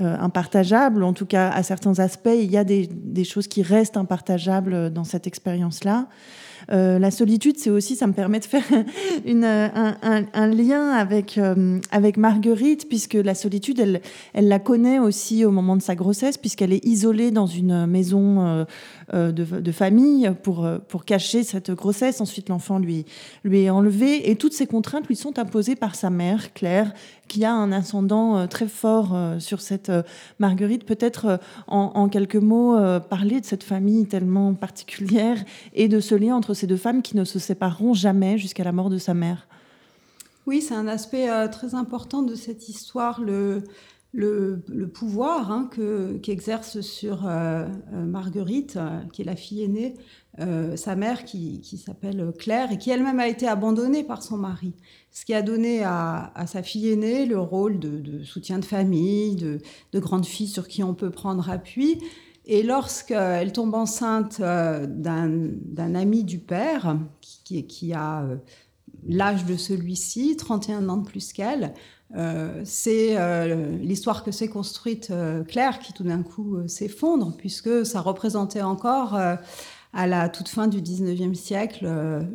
[0.00, 1.04] euh, impartageable.
[1.04, 4.92] En tout cas, à certains aspects, il y a des, des choses qui restent impartageables
[4.92, 6.08] dans cette expérience-là.
[6.72, 8.64] Euh, la solitude, c'est aussi, ça me permet de faire
[9.26, 14.00] une, un, lien avec, euh, avec Marguerite, puisque la solitude, elle,
[14.32, 18.46] elle la connaît aussi au moment de sa grossesse, puisqu'elle est isolée dans une maison
[18.46, 18.64] euh,
[19.12, 22.20] de, de, famille pour, pour cacher cette grossesse.
[22.20, 23.04] Ensuite, l'enfant lui,
[23.44, 26.92] lui est enlevé et toutes ces contraintes lui sont imposées par sa mère, Claire,
[27.28, 29.92] qui a un ascendant très fort sur cette
[30.38, 30.84] Marguerite.
[30.84, 35.38] Peut-être en, quelques mots parler de cette famille tellement particulière
[35.74, 38.72] et de ce lien entre ces deux femmes qui ne se sépareront jamais jusqu'à la
[38.72, 39.46] mort de sa mère.
[40.46, 43.62] Oui, c'est un aspect euh, très important de cette histoire, le,
[44.14, 45.68] le, pouvoir hein,
[46.22, 48.78] qu'exerce sur euh, euh, Marguerite,
[49.12, 49.94] qui est la fille aînée,
[50.76, 54.72] sa mère qui, s'appelle Claire et qui elle-même a été abandonnée par son mari.
[55.12, 59.60] Ce qui a donné à, sa fille aînée le rôle de, soutien de famille, de,
[59.92, 62.00] de, grande fille sur qui on peut prendre appui.
[62.46, 68.36] Et lorsqu'elle tombe enceinte euh, d'un ami du père, qui, a euh,
[69.08, 71.72] l'âge de celui-ci, 31 ans de plus qu'elle,
[72.16, 73.16] euh, c'est
[73.80, 75.12] l'histoire que s'est construite
[75.48, 79.14] Claire qui tout d'un coup s'effondre, puisque ça représentait encore
[79.96, 81.86] à la toute fin du 19e siècle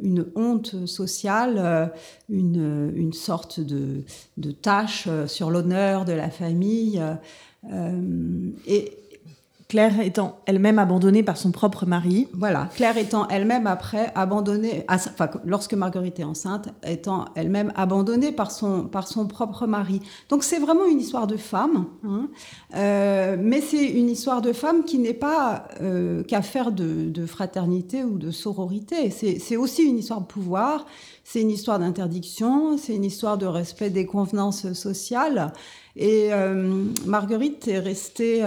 [0.02, 1.92] une honte sociale,
[2.30, 4.04] une, une sorte de,
[4.38, 7.02] de tâche sur l'honneur de la famille.
[8.68, 8.98] et
[9.70, 12.28] Claire étant elle-même abandonnée par son propre mari.
[12.34, 18.50] Voilà, Claire étant elle-même après abandonnée, enfin, lorsque Marguerite est enceinte, étant elle-même abandonnée par
[18.50, 20.02] son, par son propre mari.
[20.30, 22.30] Donc c'est vraiment une histoire de femme, hein.
[22.76, 28.04] euh, mais c'est une histoire de femme qui n'est pas euh, qu'affaire de, de, fraternité
[28.04, 29.12] ou de sororité.
[29.12, 30.88] C'est aussi une histoire de pouvoir,
[31.32, 35.54] c'est une histoire d'interdiction, c'est une histoire de respect des convenances sociales.
[35.96, 38.44] Et euh, Marguerite est restée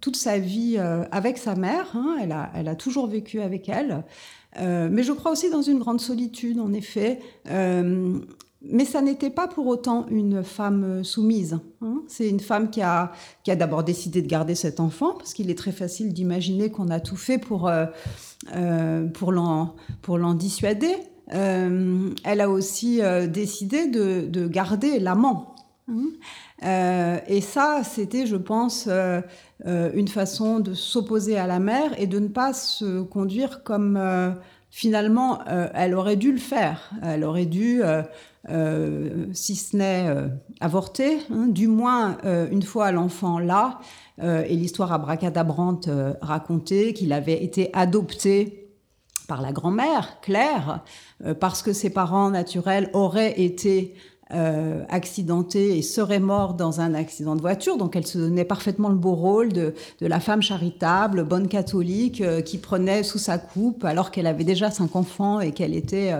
[0.00, 0.76] toute sa vie
[1.10, 1.86] avec sa mère.
[1.94, 2.16] Hein.
[2.54, 4.04] elle, a, toujours vécu avec elle.
[4.60, 7.20] mais je crois aussi dans une grande solitude, en effet.
[8.66, 11.58] Mais ça n'était pas pour autant une femme euh, soumise.
[11.82, 12.02] Hein.
[12.08, 13.12] C'est une femme qui a,
[13.46, 17.16] d'abord décidé de garder cet enfant, parce qu'il est très facile d'imaginer qu'on a tout
[17.16, 17.86] fait euh,
[18.54, 20.96] euh, pour l'en dissuader.
[21.28, 25.54] Elle a aussi décidé de, de garder l'amant.
[25.88, 27.20] Hein.
[27.28, 28.88] et ça, c'était, je pense,
[29.64, 33.98] une façon de s'opposer à la mère et de ne pas se conduire comme
[34.70, 35.40] finalement
[35.74, 36.90] elle aurait dû le faire.
[37.02, 37.82] Elle aurait dû
[38.50, 40.28] euh, si ce n'est euh,
[40.60, 43.80] avorté, hein, du moins euh, une fois l'enfant là,
[44.22, 45.88] et l'histoire abracadabrante
[46.20, 48.63] racontée qu'il avait été adopté
[49.26, 50.84] par la grand-mère, Claire,
[51.40, 53.94] parce que ses parents naturels auraient été
[54.88, 57.76] accidentés et seraient morts dans un accident de voiture.
[57.76, 62.58] Donc elle se donnait parfaitement le beau rôle de, la femme charitable, bonne catholique, qui
[62.58, 66.12] prenait sous sa coupe alors qu'elle avait déjà cinq enfants et qu'elle était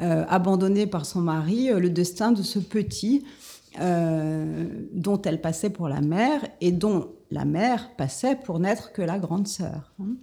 [0.00, 3.24] euh, abandonnée par son mari, euh, le destin de ce petit
[3.80, 9.02] euh, dont elle passait pour la mère et dont la mère passait pour n'être que
[9.02, 9.92] la grande sœur.
[10.00, 10.16] Hein.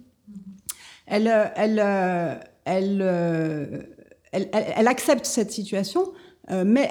[1.06, 1.78] Elle, elle,
[2.64, 3.86] elle,
[4.32, 6.12] elle, accepte cette situation,
[6.64, 6.88] mais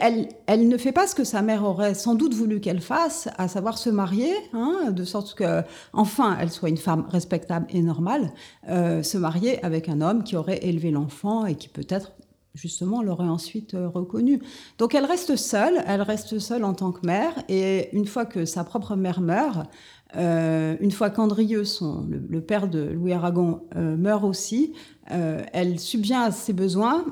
[0.48, 3.48] elle, ne fait pas ce que sa mère aurait sans doute voulu qu'elle fasse, à
[3.48, 8.32] savoir se marier, hein, de sorte que, enfin, elle soit une femme respectable et normale,
[8.68, 12.12] se marier avec un homme qui aurait élevé l'enfant et qui peut-être
[12.54, 14.42] justement, l'aurait ensuite euh, reconnue.
[14.78, 18.46] Donc elle reste seule, elle reste seule en tant que mère, et une fois que
[18.46, 19.70] sa propre mère meurt,
[20.16, 21.64] euh, une fois qu'Andrieux,
[22.10, 24.74] le, père de Louis Aragon, euh, meurt aussi,
[25.08, 27.04] elle subvient à ses besoins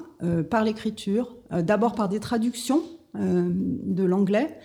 [0.49, 2.81] par l'écriture, d'abord par des traductions
[3.13, 4.57] de l'anglais,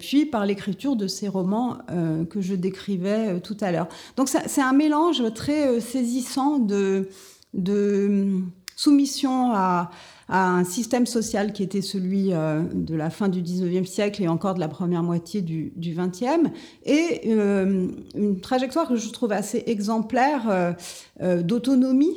[0.00, 1.78] puis par l'écriture de ces romans
[2.28, 3.86] que je décrivais tout à l'heure.
[4.16, 7.08] Donc c'est un mélange très saisissant de,
[7.54, 8.40] de
[8.74, 9.90] soumission à,
[10.28, 14.54] un système social qui était celui euh, de la fin du 19e siècle et encore
[14.54, 16.50] de la première moitié du, du 20e,
[16.84, 20.74] et euh, une trajectoire que je trouve assez exemplaire
[21.20, 22.16] euh, d'autonomie,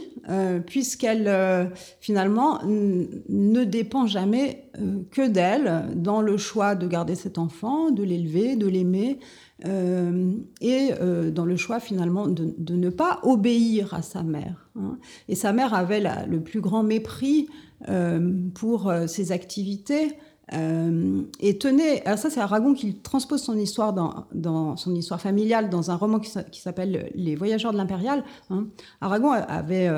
[0.65, 4.65] puisqu'elle finalement ne dépend jamais
[5.11, 9.19] que d'elle dans le choix de garder cet enfant, de l'élever, de l'aimer,
[9.65, 14.69] euh, et euh, dans le choix finalement de, ne pas obéir à sa mère.
[14.77, 14.97] Hein.
[15.27, 17.49] Et sa mère avait le plus grand mépris
[17.89, 20.17] euh, pour ses activités.
[20.51, 23.93] et tenait, alors ça c'est Aragon qui transpose son histoire
[24.33, 28.23] dans, son histoire familiale dans un roman qui, s'appelle Les Voyageurs de l'Impérial.
[28.49, 28.67] Hein.
[29.01, 29.89] Aragon avait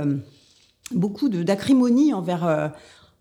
[0.92, 2.74] beaucoup d'acrimonie envers,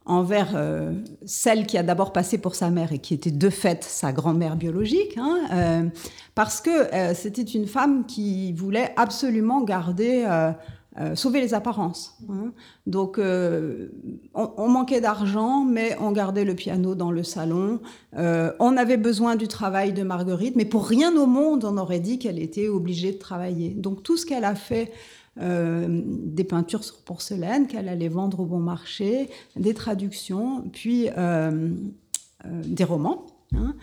[0.06, 0.92] envers euh,
[1.26, 4.56] celle qui a d'abord passé pour sa mère et qui était de fait sa grand-mère
[4.56, 5.88] biologique, hein, euh,
[6.34, 10.26] parce que euh, c'était une femme qui voulait absolument garder,
[11.14, 12.18] sauver les apparences.
[12.28, 12.52] Hein.
[12.86, 17.80] Donc, on, manquait d'argent, mais on gardait le piano dans le salon.
[18.16, 22.18] on avait besoin du travail de Marguerite, mais pour rien au monde, on aurait dit
[22.18, 23.70] qu'elle était obligée de travailler.
[23.70, 24.92] Donc, tout ce qu'elle a fait
[25.40, 31.70] euh, des peintures sur porcelaine qu'elle allait vendre au bon marché, des traductions, puis euh,
[32.44, 33.26] euh, des romans.
[33.55, 33.74] Hein.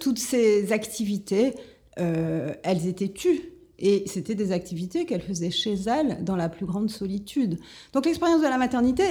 [0.00, 1.54] toutes ces activités,
[1.96, 3.50] elles étaient tues.
[3.78, 7.58] Et c'était des activités qu'elle faisait chez elle dans la plus grande solitude.
[7.92, 9.04] Donc l'expérience de la maternité,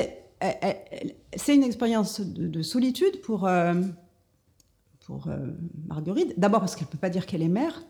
[1.35, 3.47] c'est une expérience de, solitude pour,
[5.05, 5.29] pour
[5.87, 6.39] Marguerite.
[6.39, 7.83] D'abord parce qu'elle ne peut pas dire qu'elle est mère,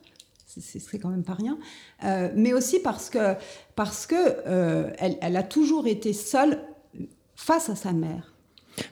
[0.59, 1.57] ce serait quand même pas rien,
[2.03, 3.35] euh, mais aussi parce que
[3.75, 4.15] parce que
[4.47, 6.59] euh, elle, a toujours été seule
[7.35, 8.33] face à sa mère.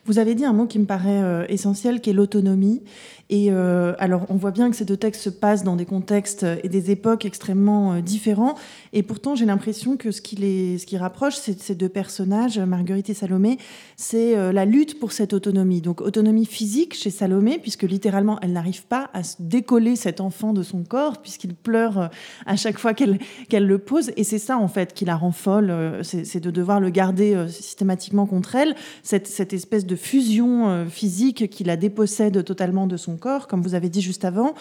[0.05, 2.83] Vous avez dit un mot qui me paraît euh, essentiel, qui est l'autonomie.
[3.31, 6.45] Et euh, alors, on voit bien que ces deux textes se passent dans des contextes
[6.63, 8.55] et des époques extrêmement euh, différents.
[8.91, 13.11] Et pourtant, j'ai l'impression que ce qui, les, ce qui rapproche ces, deux personnages, Marguerite
[13.11, 13.59] et Salomé,
[13.97, 15.79] c'est euh, la lutte pour cette autonomie.
[15.79, 20.51] Donc, autonomie physique chez Salomé, puisque littéralement, elle n'arrive pas à se décoller cet enfant
[20.51, 22.09] de son corps, puisqu'il pleure
[22.47, 24.11] à chaque fois qu'elle qu'elle le pose.
[24.17, 28.25] Et c'est ça, en fait, qui la rend folle, c'est de devoir le garder systématiquement
[28.25, 33.47] contre elle, cette, cette espèce de fusion physique qui la dépossède totalement de son corps,
[33.47, 34.53] comme vous avez dit juste avant.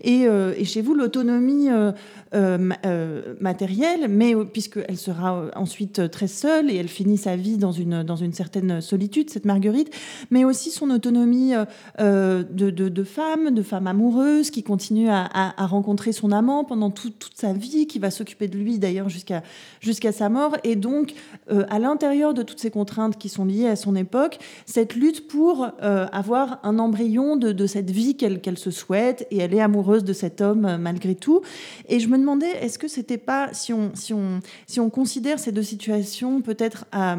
[0.00, 1.92] Et, euh, chez vous, l'autonomie euh,
[2.34, 8.02] euh, matérielle, mais puisqu'elle sera ensuite très seule et elle finit sa vie dans une,
[8.02, 9.94] dans une certaine solitude, cette Marguerite,
[10.30, 11.52] mais aussi son autonomie
[11.98, 17.52] de, de, femme, de femme amoureuse, qui continue à, rencontrer son amant pendant toute sa
[17.52, 19.42] vie, qui va s'occuper de lui d'ailleurs jusqu'à
[19.80, 20.56] jusqu'à sa mort.
[20.64, 21.14] Et donc,
[21.48, 25.68] à l'intérieur de toutes ces contraintes qui sont liées à son époque, cette lutte pour
[25.80, 30.40] avoir un embryon de, cette vie qu'elle se souhaite et elle est amoureuse de cet
[30.40, 31.42] homme malgré tout.
[31.88, 35.38] Et je me demandais, est-ce que c'était pas, si on, si, on, si on considère
[35.38, 37.16] ces deux situations peut-être à,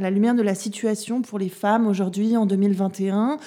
[0.00, 3.38] la lumière de la situation pour les femmes aujourd'hui en 2021,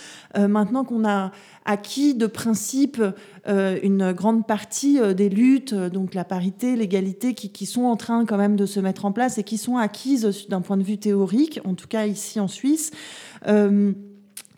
[0.48, 1.32] maintenant qu'on a
[1.68, 3.02] acquis de principe
[3.48, 7.98] euh, une grande partie euh, des luttes, euh, donc la parité, l'égalité, qui, sont en
[7.98, 10.84] train quand même de se mettre en place et qui sont acquises d'un point de
[10.84, 12.92] vue théorique, en tout cas ici en Suisse.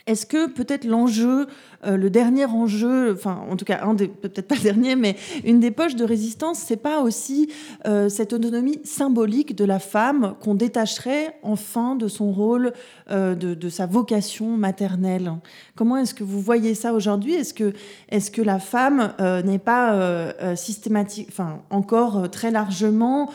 [0.09, 1.45] Est-ce que peut-être l'enjeu,
[1.85, 5.69] euh, le dernier enjeu, enfin en tout cas peut-être pas le dernier, mais une des
[5.69, 7.51] poches de résistance, c'est pas aussi
[7.85, 12.73] euh, cette autonomie symbolique de la femme qu'on détacherait enfin de son rôle,
[13.11, 15.31] euh, de, sa vocation maternelle?
[15.75, 17.35] Comment est-ce que vous voyez ça aujourd'hui?
[17.35, 17.73] Est-ce que
[18.09, 19.13] est-ce que la femme
[19.45, 23.29] n'est pas systématique, enfin encore très largement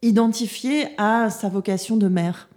[0.00, 2.47] identifiée à sa vocation de mère?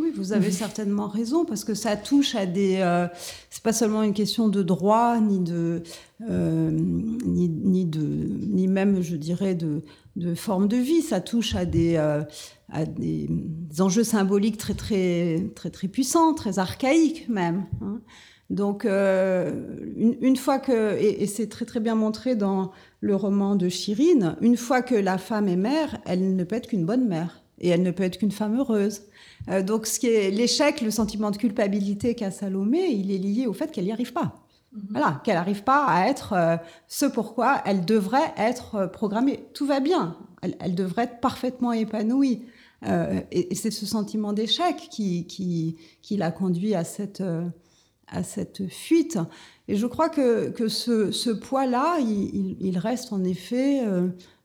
[0.00, 2.76] Oui, vous avez certainement raison parce que ça touche à des.
[2.78, 3.06] Euh,
[3.50, 5.82] c'est pas seulement une question de droit ni de
[6.28, 9.82] euh, ni, de ni même, je dirais, de,
[10.16, 11.02] de forme de vie.
[11.02, 12.22] Ça touche à des euh,
[12.70, 13.28] à des
[13.78, 17.66] enjeux symboliques très très très très puissants, très archaïques même.
[17.82, 18.00] Hein.
[18.48, 23.54] Donc une, une, fois que et, et c'est très très bien montré dans le roman
[23.54, 27.06] de Chirine, une fois que la femme est mère, elle ne peut être qu'une bonne
[27.06, 29.02] mère et elle ne peut être qu'une femme heureuse.
[29.48, 33.46] Euh, donc, ce qui est l'échec, le sentiment de culpabilité qu'a Salomé, il est lié
[33.46, 34.34] au fait qu'elle n'y arrive pas.
[34.72, 34.86] Mhm.
[34.90, 39.44] Voilà, qu'elle n'arrive pas à être euh, ce pourquoi elle devrait être euh, programmée.
[39.54, 42.44] Tout va bien, elle, devrait être parfaitement épanouie.
[43.30, 47.22] et, c'est ce sentiment d'échec qui, qui, qui l'a conduit à cette,
[48.06, 49.18] à cette fuite.
[49.68, 53.82] Et je crois que, que ce, ce poids-là, il, il, reste en effet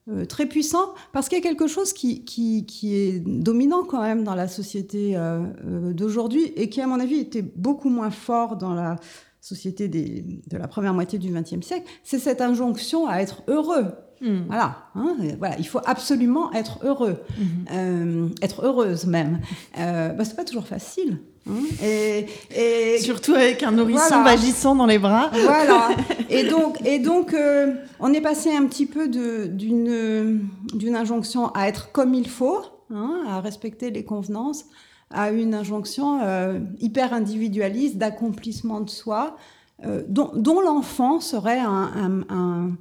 [0.08, 4.04] euh, très puissant parce qu'il y a quelque chose qui, qui, qui, est dominant quand
[4.04, 8.12] même dans la société euh, euh, d'aujourd'hui et qui, à mon avis, était beaucoup moins
[8.12, 8.98] fort dans la
[9.42, 13.94] société des, de la première moitié du XXe siècle, c'est cette injonction à être heureux.
[14.22, 14.44] Hmm.
[14.48, 18.30] Voilà, hein, voilà, il faut absolument être heureux, hmm.
[18.42, 19.42] être heureuse même.
[19.78, 21.20] Euh, bah, c'est pas toujours facile.
[21.48, 22.26] Hein, et,
[22.56, 25.30] et, Surtout avec un nourrisson vagissant dans les bras.
[25.32, 25.90] Voilà.
[26.30, 31.92] Et donc, et donc euh, on est passé un petit peu d'une injonction à être
[31.92, 34.66] comme il faut, hein, à respecter les convenances,
[35.12, 39.38] à une injonction euh, hyper individualiste d'accomplissement de soi,
[39.86, 42.72] euh, dont, dont l'enfant serait un, un,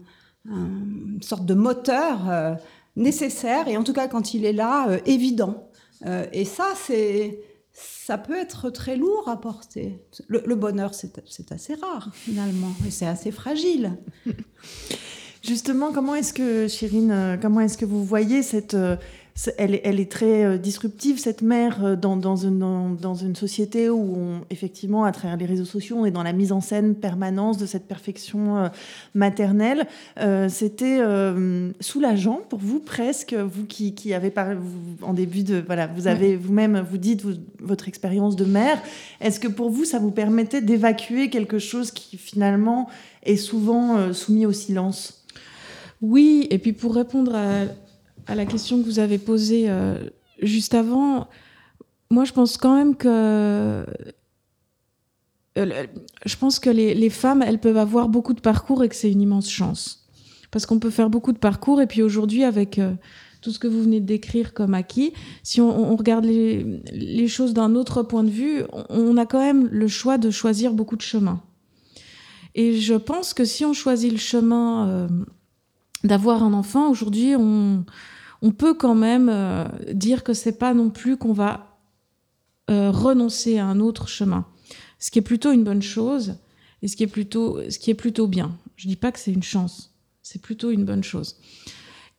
[0.47, 2.59] une sorte de moteur
[2.97, 5.69] nécessaire, et en tout cas quand il est là, évident.
[6.33, 7.41] et ça, c'est
[7.75, 10.01] ça peut être très lourd à porter.
[10.29, 13.99] Le, bonheur, c'est assez rare, finalement, et c'est assez fragile.
[15.43, 18.75] Justement, comment est-ce que, Chérine, euh, comment est-ce que vous voyez cette,
[19.49, 23.91] euh, elle, est très euh, disruptive, cette mère, euh, dans, dans, une, dans, une, société
[23.91, 26.95] où, on, effectivement, à travers les réseaux sociaux, on est dans la mise en scène
[26.95, 28.69] permanence de cette perfection euh,
[29.15, 29.87] maternelle.
[30.49, 31.01] C'était
[31.81, 34.49] soulageant pour vous, presque, vous qui, qui avez, par,
[35.03, 35.63] en début de.
[35.65, 37.23] Voilà, vous avez vous-même, vous dites
[37.61, 38.81] votre expérience de mère.
[39.21, 42.89] Est-ce que pour vous, ça vous permettait d'évacuer quelque chose qui, finalement,
[43.25, 45.25] est souvent soumis au silence?
[46.01, 47.65] Oui, et puis pour répondre à
[48.27, 49.99] à la question que vous avez posée euh,
[50.41, 51.29] juste avant,
[52.11, 53.85] moi je pense quand même que
[55.57, 55.87] euh,
[56.25, 59.21] je pense que les, femmes, elles peuvent avoir beaucoup de parcours et que c'est une
[59.21, 60.07] immense chance.
[60.51, 62.93] Parce qu'on peut faire beaucoup de parcours et puis aujourd'hui, avec euh,
[63.41, 67.75] tout ce que vous venez de décrire comme acquis, si on, regarde les, choses d'un
[67.75, 71.41] autre point de vue, on, a quand même le choix de choisir beaucoup de chemins.
[72.55, 75.09] Et je pense que si on choisit le chemin
[76.05, 77.85] d'avoir un enfant, aujourd'hui, on,
[78.57, 81.79] peut quand même euh, dire que c'est pas non plus qu'on va
[82.71, 84.47] euh, renoncer à un autre chemin.
[84.99, 86.37] Ce qui est plutôt une bonne chose
[86.83, 88.57] et ce qui est plutôt, ce qui est plutôt bien.
[88.77, 91.37] Je dis pas que c'est une chance, c'est plutôt une bonne chose.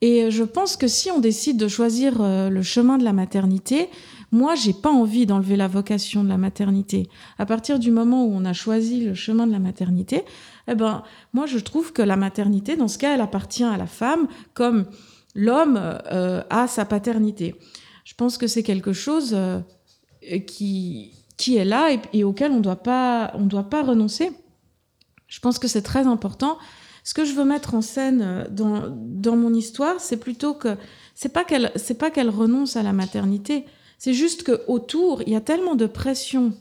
[0.01, 3.89] Et je pense que si on décide de choisir euh, le chemin de la maternité,
[4.31, 7.07] moi, j'ai pas envie d'enlever la vocation de la maternité.
[7.37, 10.23] À partir du moment où on a choisi le chemin de la maternité,
[10.67, 13.87] eh ben, moi, je trouve que la maternité, dans ce cas, elle appartient à la
[13.87, 14.85] femme comme
[15.35, 17.55] l'homme euh, a sa paternité.
[18.03, 19.59] Je pense que c'est quelque chose euh,
[20.47, 22.75] qui, qui est là et, auquel on on doit
[23.69, 24.31] pas renoncer.
[25.27, 26.57] Je pense que c'est très important.
[27.03, 30.75] Ce que je veux mettre en scène euh, dans, dans mon histoire, c'est plutôt que
[31.13, 33.65] c'est pas qu'elle c'est pas qu'elle renonce à la maternité.
[33.97, 36.53] C'est juste que autour, il y a tellement de pression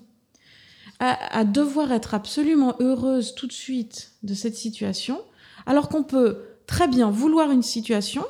[1.01, 5.20] à, devoir être absolument heureuse tout de suite de cette situation,
[5.66, 8.24] alors qu'on peut très bien vouloir une situation,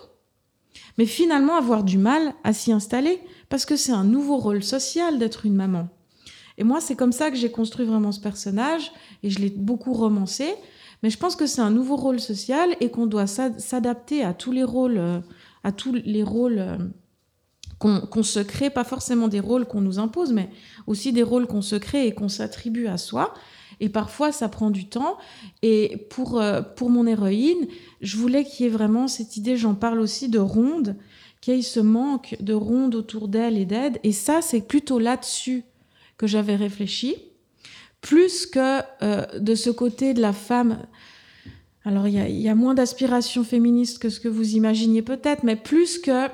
[0.98, 5.18] mais finalement avoir du mal à s'y installer parce que c'est un nouveau rôle social
[5.18, 5.88] d'être une maman.
[6.56, 8.92] Et moi, c'est comme ça que j'ai construit vraiment ce personnage
[9.22, 10.54] et je l'ai beaucoup romancé.
[11.02, 14.52] Mais je pense que c'est un nouveau rôle social et qu'on doit s'adapter à tous
[14.52, 15.20] les rôles, euh,
[15.64, 16.64] à tous les rôles
[17.84, 20.48] qu'on se crée, pas forcément des rôles qu'on nous impose, mais
[20.86, 23.34] aussi des rôles qu'on se crée et qu'on s'attribue à soi.
[23.80, 25.18] Et parfois, ça prend du temps.
[25.62, 27.66] Et pour, euh, pour mon héroïne,
[28.00, 30.96] je voulais qu'il y ait vraiment cette idée, j'en parle aussi, de ronde,
[31.40, 33.98] qu'il y ait ce manque de ronde autour d'elle et d'aide.
[34.02, 35.64] Et ça, c'est plutôt là-dessus
[36.16, 37.16] que j'avais réfléchi,
[38.00, 40.86] plus que euh, de ce côté de la femme.
[41.84, 45.98] Alors, il y a, moins d'aspiration féministe que ce que vous imaginiez peut-être, mais plus
[45.98, 46.28] que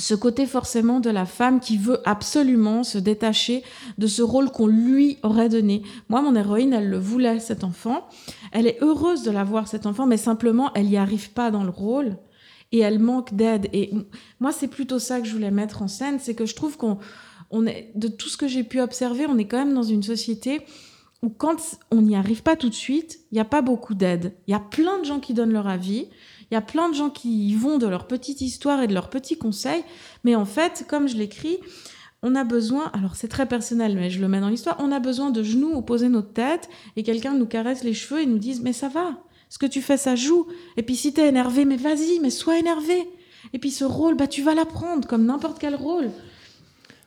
[0.00, 3.62] ce côté forcément de la femme qui veut absolument se détacher
[3.98, 5.82] de ce rôle qu'on lui aurait donné.
[6.08, 8.08] Moi, mon héroïne, elle le voulait, cet enfant.
[8.52, 11.70] Elle est heureuse de l'avoir, cet enfant, mais simplement, elle n'y arrive pas dans le
[11.70, 12.16] rôle
[12.72, 13.68] et elle manque d'aide.
[13.72, 13.92] Et
[14.40, 16.98] moi, c'est plutôt ça que je voulais mettre en scène, c'est que je trouve qu'on
[17.50, 20.02] on est, de tout ce que j'ai pu observer, on est quand même dans une
[20.02, 20.62] société
[21.22, 21.56] où quand
[21.90, 24.32] on n'y arrive pas tout de suite, il n'y a pas beaucoup d'aide.
[24.46, 26.06] Il y a plein de gens qui donnent leur avis,
[26.50, 28.94] il y a plein de gens qui y vont de leur petite histoire et de
[28.94, 29.84] leurs petits conseils,
[30.24, 31.58] mais en fait, comme je l'écris,
[32.22, 35.00] on a besoin, alors c'est très personnel, mais je le mets dans l'histoire, on a
[35.00, 38.60] besoin de genoux opposer notre tête et quelqu'un nous caresse les cheveux et nous dise
[38.60, 40.46] mais ça va, ce que tu fais ça joue.
[40.76, 43.08] Et puis si t'es énervé, mais vas-y, mais sois énervé.
[43.52, 46.10] Et puis ce rôle, bah tu vas l'apprendre comme n'importe quel rôle.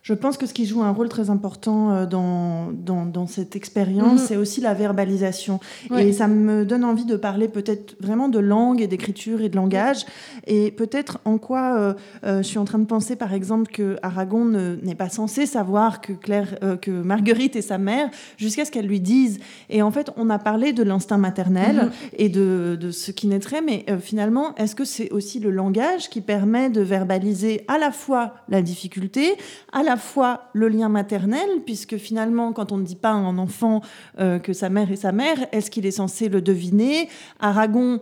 [0.04, 3.56] Je pense que ce qui joue un rôle très important euh, dans, dans, dans cette
[3.56, 4.26] expérience, mhm.
[4.26, 5.60] c'est aussi la verbalisation.
[5.96, 9.56] Et ça me donne envie de parler peut-être vraiment de langue et d'écriture et de
[9.56, 10.04] langage.
[10.46, 11.94] Et peut-être en quoi euh,
[12.26, 16.02] euh, je suis en train de penser, par exemple, que Aragon n'est pas censé savoir
[16.02, 19.38] que, Claire, que Marguerite est sa mère jusqu'à ce qu'elle lui dise.
[19.70, 21.90] Et en fait, on a parlé de l'instinct maternel mhm.
[22.18, 26.20] et de, de, ce qui naîtrait, mais finalement, est-ce que c'est aussi le langage qui
[26.20, 29.36] permet de verbaliser à la fois la difficulté,
[29.72, 33.38] à la fois le lien maternel, puisque finalement, quand on ne dit pas à un
[33.38, 33.80] enfant
[34.18, 37.08] euh, que sa mère est sa mère, est-ce qu'il est censé le deviner?
[37.40, 38.00] Aragon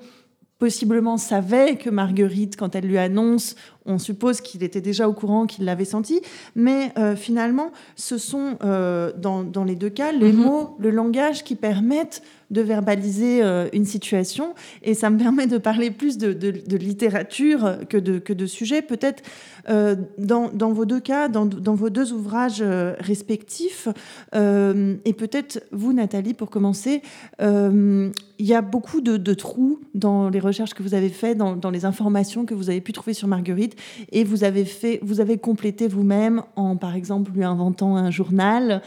[0.63, 5.47] possiblement savait que Marguerite, quand elle lui annonce, on suppose qu'il était déjà au courant,
[5.47, 6.21] qu'il l'avait senti,
[6.55, 10.37] mais euh, finalement, ce sont euh, dans, les deux cas les mm-hmm.
[10.37, 12.23] mots, le langage qui permettent
[12.53, 14.55] de verbaliser euh, une situation.
[14.83, 18.83] Et ça me permet de parler plus de, littérature que de, que de sujet.
[18.83, 19.23] Peut-être
[19.69, 23.89] euh, dans, vos deux cas, dans, vos deux ouvrages euh, respectifs,
[24.35, 27.03] et peut-être vous, Nathalie, pour commencer,
[27.41, 31.71] il y a beaucoup de, trous dans les recherches que vous avez faites, dans, dans,
[31.71, 33.77] les informations que vous avez pu trouver sur Marguerite,
[34.11, 38.83] et vous avez fait, vous avez complété vous-même en, par exemple, lui inventant un journal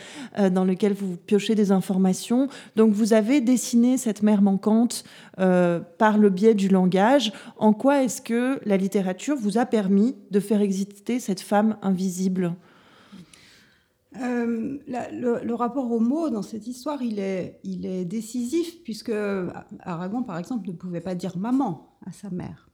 [0.51, 2.47] dans lequel vous piochez des informations.
[2.75, 5.05] Donc vous avez dessiner cette mère manquante
[5.39, 7.31] euh, par le biais du langage.
[7.55, 12.53] En quoi est-ce que la littérature vous a permis de faire exister cette femme invisible?
[14.21, 19.13] Euh, le, rapport au mot dans cette histoire, il est, il est décisif, puisque
[19.79, 22.69] Aragon, par exemple, ne pouvait pas dire maman à sa mère.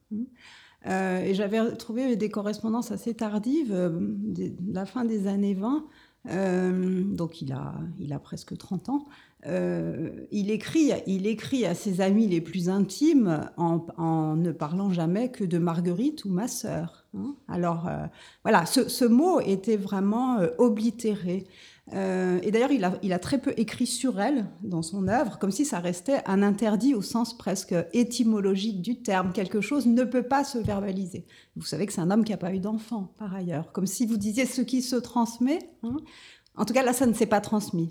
[0.87, 3.75] Euh, et j'avais trouvé des correspondances assez tardives,
[4.67, 5.85] la fin des années 20,
[6.25, 9.05] donc il a, il a presque 30 ans,
[9.47, 15.31] euh, il, écrit, il écrit à ses amis les plus intimes en, ne parlant jamais
[15.31, 17.05] que de Marguerite ou ma sœur.
[17.17, 17.35] Hein.
[17.47, 18.05] Alors euh,
[18.43, 20.37] voilà, ce, mot était vraiment
[21.93, 25.65] euh, et d'ailleurs, il a, très peu écrit sur elle dans son œuvre, comme si
[25.65, 29.33] ça restait un interdit au sens presque étymologique du terme.
[29.33, 31.25] Quelque chose ne peut pas se verbaliser.
[31.55, 33.71] Vous savez que c'est un homme qui n'a pas eu d'enfant, par ailleurs.
[33.71, 35.59] Comme si vous disiez ce qui se transmet.
[35.83, 35.97] Hein.
[36.55, 37.89] En tout cas, là, ça ne s'est pas transmis.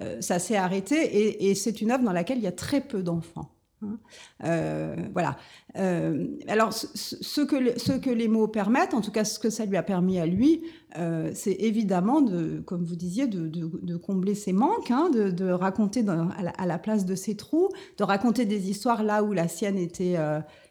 [0.00, 3.02] Euh, ça s'est arrêté et, c'est une œuvre dans laquelle il y a très peu
[3.02, 3.54] d'enfants.
[3.82, 3.98] Hein.
[4.44, 5.36] Euh, voilà.
[5.76, 9.64] Euh, alors, ce, que, ce que les mots permettent, en tout cas ce que ça
[9.66, 10.62] lui a permis à lui,
[11.32, 16.78] c'est évidemment, de, comme vous disiez, de, combler ses manques, hein, de, raconter à, la,
[16.78, 17.68] place de ses trous,
[17.98, 20.16] de raconter des histoires là où la sienne était,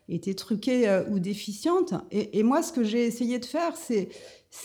[0.10, 1.94] était truquée ou déficiente.
[2.12, 4.10] Et, moi, ce que j'ai essayé de faire, c'est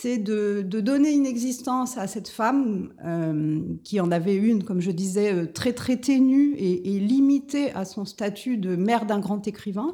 [0.01, 4.91] c'est de, donner une existence à cette femme euh, qui en avait une, comme je
[4.91, 9.93] disais, euh, très très ténue et, limitée à son statut de mère d'un grand écrivain,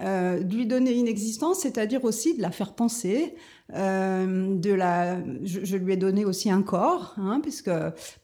[0.00, 3.34] euh, de lui donner une existence, c'est-à-dire aussi de la faire penser,
[3.70, 7.70] de la, je, lui ai donné aussi un corps, hein, puisque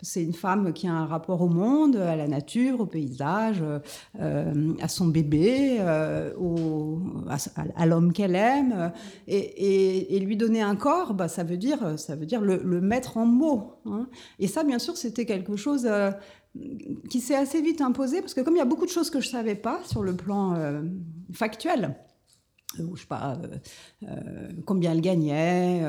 [0.02, 3.64] c'est une femme qui a un rapport au monde, à la nature, au paysage,
[4.18, 5.78] à son bébé,
[6.38, 6.98] au,
[7.74, 8.92] à, l'homme qu'elle aime,
[9.28, 13.26] et, lui donner un corps, bah, ça veut dire, ça veut dire le, mettre en
[13.26, 13.74] mots.
[13.86, 14.08] Hein.
[14.38, 16.10] Et ça, bien sûr, c'était quelque chose euh,
[17.08, 19.20] qui s'est assez vite imposé, parce que comme il y a beaucoup de choses que
[19.20, 20.82] je savais pas sur le plan
[21.32, 21.96] factuel,
[22.78, 23.38] ou je sais pas
[24.64, 25.82] combien elle gagnait.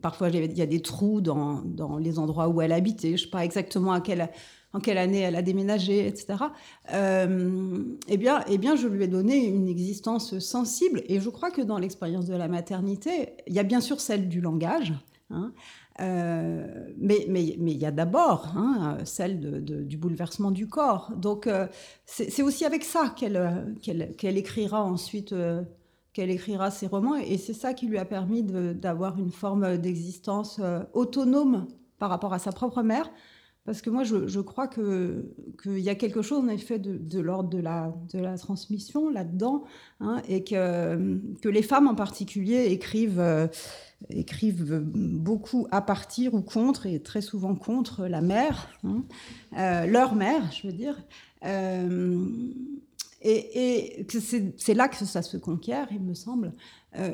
[0.00, 3.16] parfois, il y a des trous dans, dans, les endroits où elle habitait.
[3.16, 4.30] Je sais pas exactement à quelle
[4.72, 6.44] en quelle année elle a déménagé, etc.
[6.92, 11.02] Euh, eh, bien, eh bien, je lui ai donné une existence sensible.
[11.06, 14.28] Et je crois que dans l'expérience de la maternité, il y a bien sûr celle
[14.28, 14.94] du langage.
[15.30, 15.52] Hein,
[16.00, 16.66] euh,
[16.98, 21.12] mais, mais, mais, il y a d'abord hein, celle du bouleversement du corps.
[21.16, 21.66] Donc euh,
[22.06, 25.34] c'est aussi avec ça qu'elle écrira ensuite,
[26.12, 27.16] qu'elle écrira ses romans.
[27.16, 30.60] Et c'est ça qui lui a permis d'avoir une forme d'existence
[30.92, 31.66] autonome
[31.98, 33.08] par rapport à sa propre mère,
[33.64, 37.58] parce que moi, je, crois qu'il y a quelque chose, en effet, de, l'ordre de
[38.18, 39.62] la, transmission là-dedans,
[40.00, 43.46] hein, et que, que les femmes en particulier écrivent, euh,
[44.10, 49.04] écrivent beaucoup à partir ou contre, et très souvent contre la mère, hein,
[49.56, 51.00] euh, leur mère, je veux dire.
[51.44, 52.26] Euh,
[53.20, 54.06] et, et
[54.58, 56.52] c'est là que ça se conquiert, il me semble.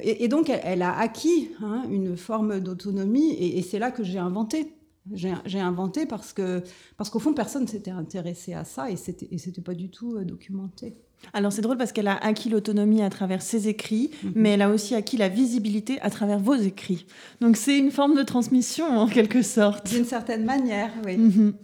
[0.02, 4.72] et, donc, elle, a acquis hein, une forme d'autonomie, et, c'est là que j'ai inventé
[5.14, 6.62] j'ai inventé parce que
[6.96, 10.16] parce qu'au fond personne s'était intéressé à ça et c'était et c'était pas du tout
[10.16, 10.96] euh, documenté.
[11.32, 14.32] Alors c'est drôle parce qu'elle a acquis l'autonomie à travers ses écrits, mhm.
[14.36, 17.06] mais elle a aussi acquis la visibilité à travers vos écrits.
[17.40, 19.90] Donc c'est une forme de transmission en quelque sorte.
[19.90, 21.16] D'une certaine manière, oui.
[21.16, 21.54] Mhm.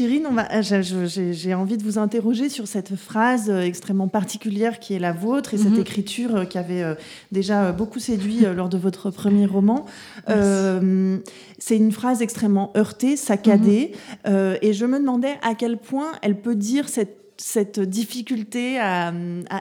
[0.00, 5.12] Euh, j'ai envie de vous interroger sur cette phrase euh, extrêmement particulière qui est la
[5.12, 5.80] vôtre et cette mhm.
[5.80, 6.84] écriture euh, qui avait
[7.32, 9.86] déjà beaucoup séduit lors de votre premier roman.
[10.26, 13.92] c'est une phrase extrêmement heurtée, saccadée,
[14.26, 14.56] mhm.
[14.62, 19.12] et je me demandais à quel point elle peut dire cette cette difficulté à,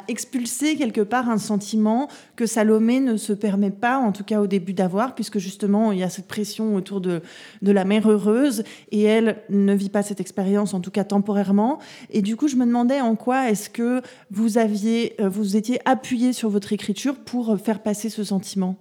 [0.10, 4.48] expulser quelque part un sentiment que Salomé ne se permet pas, en tout cas au
[4.48, 7.22] début d'avoir, puisque justement il y a cette pression autour de,
[7.62, 11.80] la mère heureuse et elle ne vit pas cette expérience, en tout cas temporairement.
[12.10, 15.80] Et du coup, je me demandais en quoi est-ce que vous aviez, euh, vous étiez
[15.86, 18.76] appuyé sur votre écriture pour faire passer ce sentiment?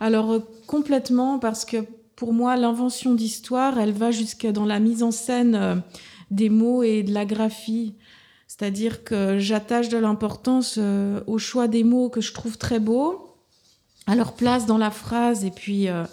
[0.00, 1.76] Alors euh, complètement, parce que
[2.16, 5.76] pour moi, l'invention d'histoire, elle va jusque dans la mise en scène euh,
[6.32, 7.94] des mots et de la graphie.
[8.56, 13.34] C'est-à-dire que j'attache de l'importance euh, au choix des mots que je trouve très beaux,
[14.06, 16.04] à leur place dans la phrase et puis euh,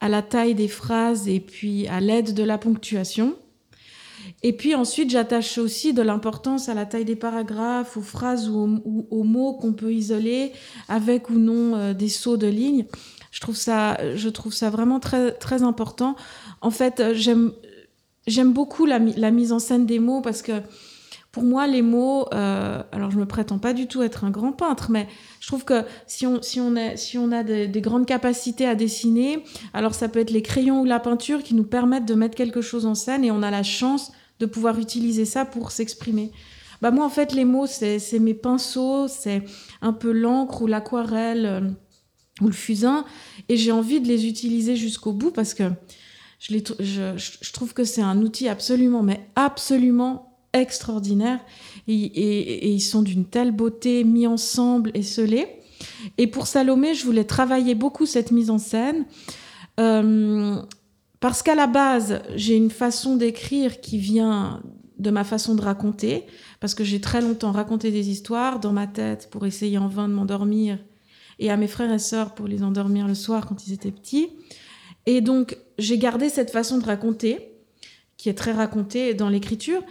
[0.00, 3.34] à la taille des phrases et puis à l'aide de la ponctuation.
[4.42, 9.06] Et puis ensuite, j'attache aussi de l'importance à la taille des paragraphes, aux phrases ou
[9.10, 10.52] aux, mots qu'on peut isoler
[10.88, 12.84] avec ou non euh, des sauts de ligne.
[13.30, 16.14] Je trouve ça, je trouve ça vraiment très, très important.
[16.60, 17.52] En fait, j'aime,
[18.26, 20.60] j'aime beaucoup la, la, mise en scène des mots parce que
[21.32, 24.50] pour moi, les mots, euh, alors je me prétends pas du tout être un grand
[24.50, 25.06] peintre, mais
[25.38, 28.74] je trouve que si on, si on, a, si on a des, grandes capacités à
[28.74, 32.34] dessiner, alors ça peut être les crayons ou la peinture qui nous permettent de mettre
[32.34, 34.10] quelque chose en scène et on a la chance
[34.40, 36.32] de pouvoir utiliser ça pour s'exprimer.
[36.82, 39.44] Bah moi, en fait, les mots, c'est mes pinceaux, c'est
[39.82, 41.60] un peu l'encre ou l'aquarelle euh,
[42.40, 43.04] ou le fusain,
[43.48, 45.64] et j'ai envie de les utiliser jusqu'au bout parce que
[46.40, 51.40] je, les, je, je trouve que c'est un outil absolument, mais absolument extraordinaires
[51.88, 55.46] et, ils sont d'une telle beauté mis ensemble et scellés.
[56.18, 59.06] Et pour Salomé, je voulais travailler beaucoup cette mise en scène
[59.78, 60.60] euh,
[61.20, 64.62] parce qu'à la base, j'ai une façon d'écrire qui vient
[64.98, 66.26] de ma façon de raconter,
[66.60, 70.08] parce que j'ai très longtemps raconté des histoires dans ma tête pour essayer en vain
[70.08, 70.78] de m'endormir
[71.38, 74.28] et à mes frères et sœurs pour les endormir le soir quand ils étaient petits.
[75.06, 77.49] Et donc, j'ai gardé cette façon de raconter
[78.20, 79.82] qui est très raconté dans l'écriture.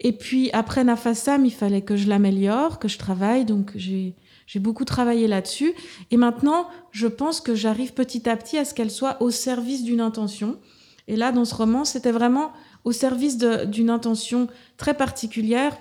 [0.00, 4.14] Et puis après Nafasam, il fallait que je l'améliore, que je travaille, donc j'ai
[4.56, 5.72] beaucoup travaillé là-dessus.
[6.10, 9.84] Et maintenant, je pense que j'arrive petit à petit à ce qu'elle soit au service
[9.84, 10.58] d'une intention.
[11.06, 12.52] Et là, dans ce roman, c'était vraiment
[12.84, 15.74] au service d'une intention très particulière,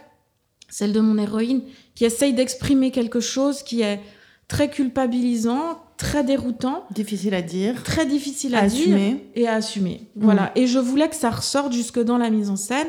[0.69, 1.61] celle de mon héroïne,
[1.93, 3.99] qui essaye d'exprimer quelque chose qui est
[4.47, 6.85] très culpabilisant, très déroutant.
[6.91, 7.83] Difficile à dire.
[7.83, 10.09] Très difficile à, dire et à assumer.
[10.15, 10.45] Voilà.
[10.45, 10.59] Mm.
[10.59, 12.87] Et je voulais que ça ressorte jusque dans la mise en scène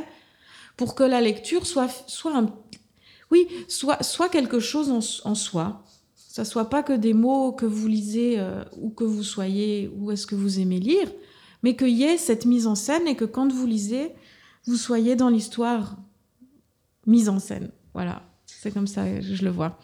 [0.77, 2.47] pour que la lecture soit, soit un,
[3.31, 4.91] oui, soit, soit quelque chose
[5.25, 5.85] en, soi.
[6.15, 10.13] Ça soit pas que des mots que vous lisez euh, ou que vous soyez, ou
[10.13, 11.11] est-ce que vous aimez lire,
[11.63, 14.13] mais qu'il y ait cette mise en scène et que quand vous lisez,
[14.67, 15.97] vous soyez dans l'histoire
[17.07, 17.71] mise en scène.
[17.93, 18.23] Voilà.
[18.47, 19.79] C'est comme ça que je le vois.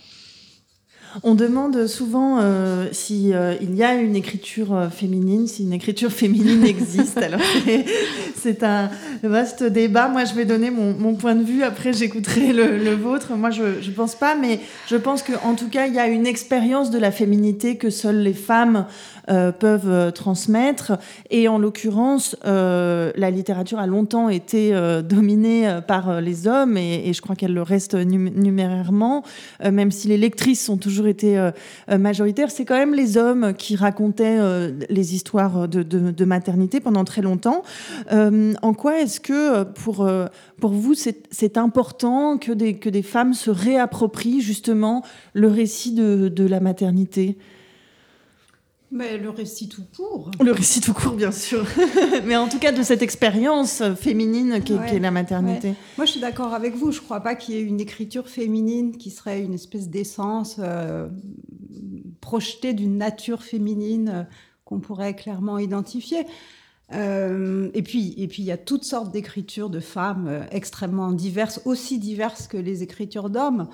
[1.22, 5.72] On demande souvent euh, si euh, il y a une écriture euh, féminine, si une
[5.72, 7.18] écriture féminine existe.
[7.18, 7.40] Alors
[8.36, 8.90] c'est un
[9.22, 10.08] vaste débat.
[10.08, 11.62] Moi, je vais donner mon, point de vue.
[11.62, 13.34] Après, j'écouterai le, vôtre.
[13.36, 16.26] Moi, je ne pense pas, mais je pense qu'en tout cas, il y a une
[16.26, 18.86] expérience de la féminité que seules les femmes
[19.26, 20.98] peuvent transmettre.
[21.30, 27.36] Et en l'occurrence, la littérature a longtemps été dominée par les hommes, et je crois
[27.36, 29.22] qu'elle le reste numérairement,
[29.64, 31.50] même si les lectrices sont toujours été euh,
[31.98, 32.50] majoritaire.
[32.50, 34.38] C'est quand même les hommes qui racontaient
[34.88, 37.62] les histoires de, maternité pendant très longtemps.
[38.10, 40.08] en quoi est-ce que pour,
[40.60, 45.02] pour vous, c'est important que des, que des femmes se réapproprient justement
[45.34, 47.36] le récit de, de la maternité?
[48.90, 50.30] Mais le récit tout court.
[50.40, 51.66] Le récit tout court, bien sûr.
[52.24, 55.74] Mais en tout cas, de cette expérience féminine qui est, la maternité.
[55.96, 56.92] Moi, je suis d'accord avec vous.
[56.92, 60.56] Je ne crois pas qu'il y ait une écriture féminine qui serait une espèce d'essence
[60.58, 61.08] euh,
[62.20, 64.22] projetée d'une nature féminine euh,
[64.64, 66.26] qu'on pourrait clairement identifier.
[66.92, 71.60] Euh, et puis, et puis, il y a toutes sortes d'écritures de femmes extrêmement diverses,
[71.64, 73.68] aussi diverses que les écritures d'hommes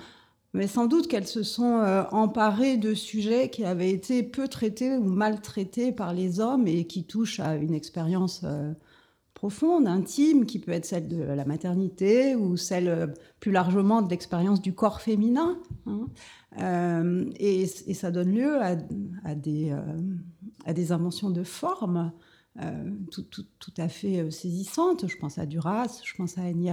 [0.53, 4.97] mais sans doute qu'elles se sont euh, emparées de sujets qui avaient été peu traités
[4.97, 8.73] ou mal traités par les hommes et qui touchent à une expérience euh,
[9.33, 13.07] profonde, intime, qui peut être celle de la maternité ou celle euh,
[13.39, 15.57] plus largement de l'expérience du corps féminin.
[15.85, 16.07] Hein.
[17.39, 18.75] Et, ça donne lieu à,
[19.35, 22.11] des, inventions de forme.
[23.09, 25.07] Tout, à fait saisissantes.
[25.07, 26.69] Je pense à Duras, je pense à Annie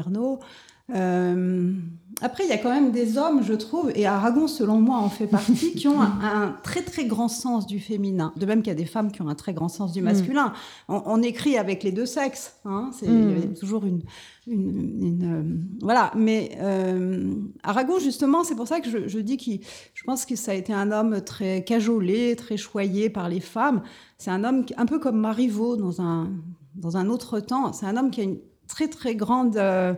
[0.94, 1.72] euh,
[2.20, 5.08] après, il y a quand même des hommes, je trouve, et Aragon, selon moi, en
[5.08, 8.32] fait partie, qui ont un, très très grand sens du féminin.
[8.36, 10.04] De même qu'il y a des femmes qui ont un très grand sens du mm.
[10.04, 10.52] masculin.
[10.88, 12.56] On, écrit avec les deux sexes.
[12.64, 13.54] Hein, c'est mm.
[13.54, 14.02] toujours une,
[14.48, 16.10] une, euh, voilà.
[16.16, 19.64] Mais euh, Aragon, justement, c'est pour ça que je, je dis que
[19.94, 23.82] je pense que ça a été un homme très cajolé, très choyé par les femmes.
[24.16, 26.30] C'est un homme un peu comme Marivaux dans un
[26.74, 27.72] dans un autre temps.
[27.72, 29.94] C'est un homme qui a une très très grande euh,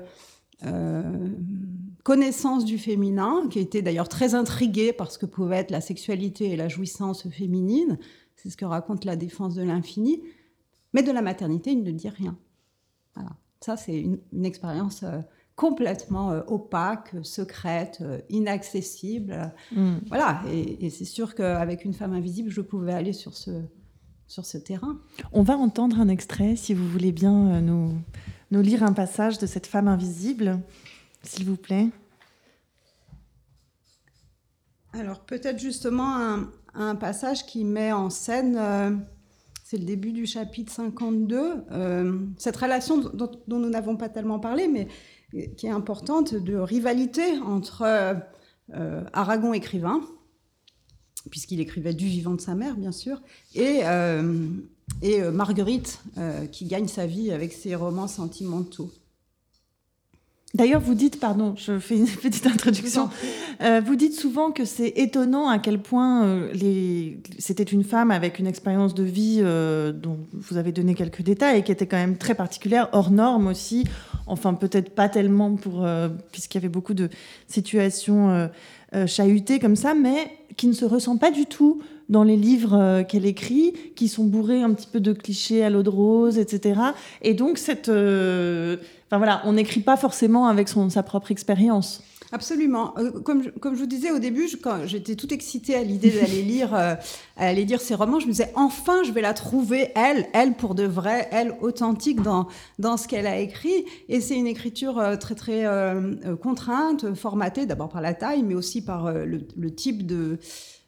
[2.03, 6.51] connaissance du féminin, qui était d'ailleurs très intrigué par ce que pouvait être la sexualité
[6.51, 7.99] et la jouissance féminine.
[8.37, 10.23] C'est ce que raconte la défense de l'infini.
[10.93, 12.37] Mais de la maternité, il ne dit rien.
[13.15, 13.31] Voilà.
[13.61, 15.21] Ça, c'est une, expérience euh,
[15.55, 19.53] complètement euh, opaque, secrète, inaccessible.
[19.73, 19.99] Mm.
[20.09, 20.43] Voilà.
[20.51, 23.51] Et, et c'est sûr qu'avec une femme invisible, je pouvais aller sur ce,
[24.27, 24.99] sur ce terrain.
[25.33, 27.93] On va entendre un extrait, si vous voulez bien nous,
[28.51, 30.61] nous lire un passage de cette femme invisible,
[31.23, 31.89] s'il vous plaît.
[34.93, 38.91] Alors peut-être justement un, passage qui met en scène, euh,
[39.63, 44.67] c'est le début du chapitre 52, euh, cette relation dont, nous n'avons pas tellement parlé,
[44.67, 44.89] mais
[45.57, 47.83] qui est importante, de rivalité entre
[48.75, 50.01] euh, Aragon écrivain,
[51.31, 53.21] puisqu'il écrivait du vivant de sa mère, bien sûr,
[53.55, 53.83] et
[55.03, 58.91] et euh, Marguerite, euh, qui gagne sa vie avec ses romans sentimentaux.
[60.53, 63.09] D'ailleurs, vous dites, pardon, je fais une petite introduction.
[63.63, 66.49] Euh, vous dites souvent que c'est étonnant à quel point
[67.39, 71.63] c'était une femme avec une expérience de vie dont vous avez donné quelques détails et
[71.63, 73.85] qui était quand même très particulière, hors norme aussi.
[74.27, 75.87] Enfin, peut-être pas tellement pour
[76.33, 77.11] puisqu'il y avait beaucoup de
[77.47, 78.51] situations
[79.07, 81.81] chahutées comme ça, mais qui ne se ressent pas du tout
[82.11, 85.71] dans les livres euh, qu'elle écrit, qui sont bourrés un petit peu de clichés à
[85.71, 86.81] l'eau de rose, etc.
[87.23, 88.77] Et donc, cette, euh,
[89.11, 92.03] enfin voilà, on n'écrit pas forcément avec son, sa propre expérience.
[92.33, 92.95] Absolument.
[92.97, 96.11] Euh, comme, je, comme je vous disais au début, quand j'étais toute excitée à l'idée
[96.11, 96.75] d'aller lire,
[97.37, 100.77] aller lire ces romans, je me disais enfin je vais la trouver elle, elle pour
[100.77, 102.47] de vrai, elle authentique dans
[102.79, 103.85] dans ce qu'elle a écrit.
[104.09, 105.65] Et c'est une écriture très très
[106.41, 110.39] contrainte, formatée d'abord par la taille, mais aussi par le, le type de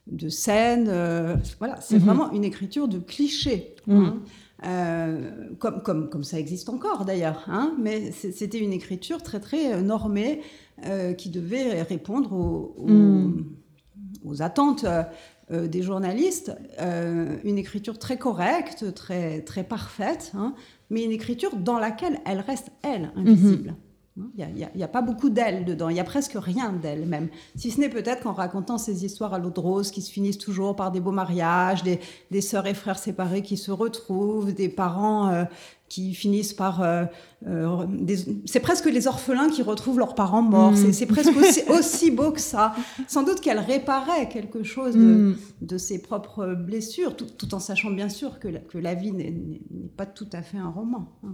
[0.07, 0.87] de scènes.
[0.89, 2.05] Euh, voilà, c'est mhm.
[2.05, 3.75] vraiment une écriture de clichés.
[3.87, 4.05] Mhm.
[4.05, 4.19] Hein.
[4.65, 9.73] Euh, comme, comme, comme ça existe encore d'ailleurs, hein, mais c'était une écriture très très
[9.73, 10.41] euh, normée
[11.17, 13.45] qui devait répondre aux, mhm.
[14.39, 14.85] attentes
[15.51, 16.51] des journalistes.
[16.79, 20.55] une écriture très correcte, très, très parfaite, hein,
[20.89, 23.75] mais une écriture dans laquelle elle reste, elle, invisible.
[24.15, 27.29] Il n'y a, pas beaucoup d'elle dedans, il y a presque rien d'elle même.
[27.55, 30.37] Si ce n'est peut-être qu'en racontant ces histoires à l'eau de rose qui se finissent
[30.37, 31.99] toujours par des beaux mariages, des,
[32.29, 35.45] des sœurs et frères séparés qui se retrouvent, des parents euh,
[35.89, 36.83] qui finissent par...
[36.83, 37.05] Euh,
[37.47, 37.87] euh,
[38.45, 40.73] c'est presque les orphelins qui retrouvent leurs parents morts.
[40.91, 41.33] C'est presque
[41.69, 42.75] aussi, beau que ça.
[43.07, 45.77] Sans doute qu'elle réparait quelque chose de, mm.
[45.79, 49.49] ses propres blessures, tout, en sachant bien sûr que la, que la vie n'est
[49.97, 51.11] pas tout à fait un roman.
[51.23, 51.33] Hein.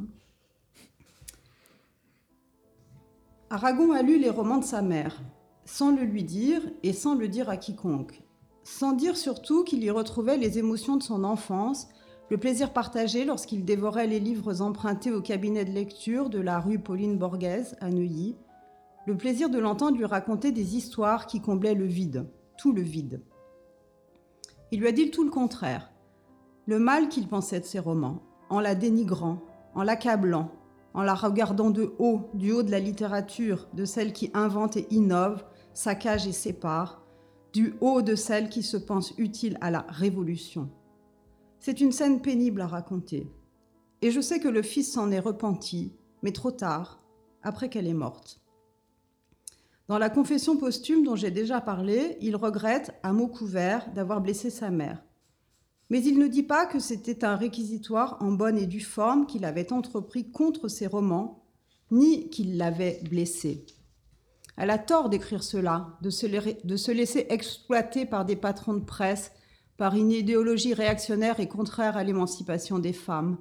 [3.52, 5.24] Aragon a lu les romans de sa mère,
[5.66, 8.22] sans le lui dire et sans le dire à quiconque,
[8.64, 11.88] sans dire surtout qu'il y retrouvait les émotions de son enfance,
[12.30, 16.78] le plaisir partagé lorsqu'il dévorait les livres empruntés au cabinet de lecture de la rue
[16.78, 18.36] Pauline Borghese à Neuilly,
[19.08, 23.24] le plaisir de l'entendre lui raconter des histoires qui comblaient le vide, tout le vide.
[24.72, 25.91] Il lui a dit tout le contraire,
[26.68, 28.22] le mal qu'il pensait de ses romans,
[28.52, 29.41] en la dénigrant,
[29.74, 30.52] en l'accablant,
[30.94, 34.88] en la regardant de haut, du haut de la littérature, de celle qui invente et
[34.90, 37.04] innove, saccage et sépare,
[37.54, 40.70] du haut de celle qui se pense utile à la révolution.
[41.60, 43.28] C'est une scène pénible à raconter.
[44.02, 47.00] Et je sais que le fils s'en est repenti, mais trop tard,
[47.44, 48.42] après qu'elle est morte.
[49.88, 54.50] Dans la confession posthume dont j'ai déjà parlé, il regrette, à mots couverts, d'avoir blessé
[54.50, 55.04] sa mère.
[55.90, 59.46] Mais il ne dit pas que c'était un réquisitoire en bonne et due forme qu'il
[59.46, 61.44] avait entrepris contre ses romans,
[61.92, 63.66] ni qu'il l'avait blessé.
[64.56, 69.32] Elle a tort d'écrire cela, de se, laisser exploiter par des patrons de presse,
[69.78, 73.38] par une idéologie réactionnaire et contraire à l'émancipation des femmes.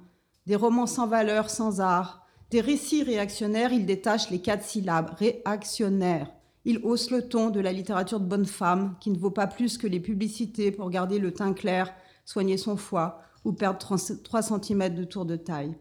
[0.47, 6.31] Des romans sans valeur, sans art, des récits réactionnaires, il détache les quatre syllabes, réactionnaire.
[6.65, 9.77] Il hausse le ton de la littérature de bonne femme, qui ne vaut pas plus
[9.77, 11.93] que les publicités pour garder le teint clair,
[12.29, 15.79] soigner son foie ou perdre 3 cm de tour de taille.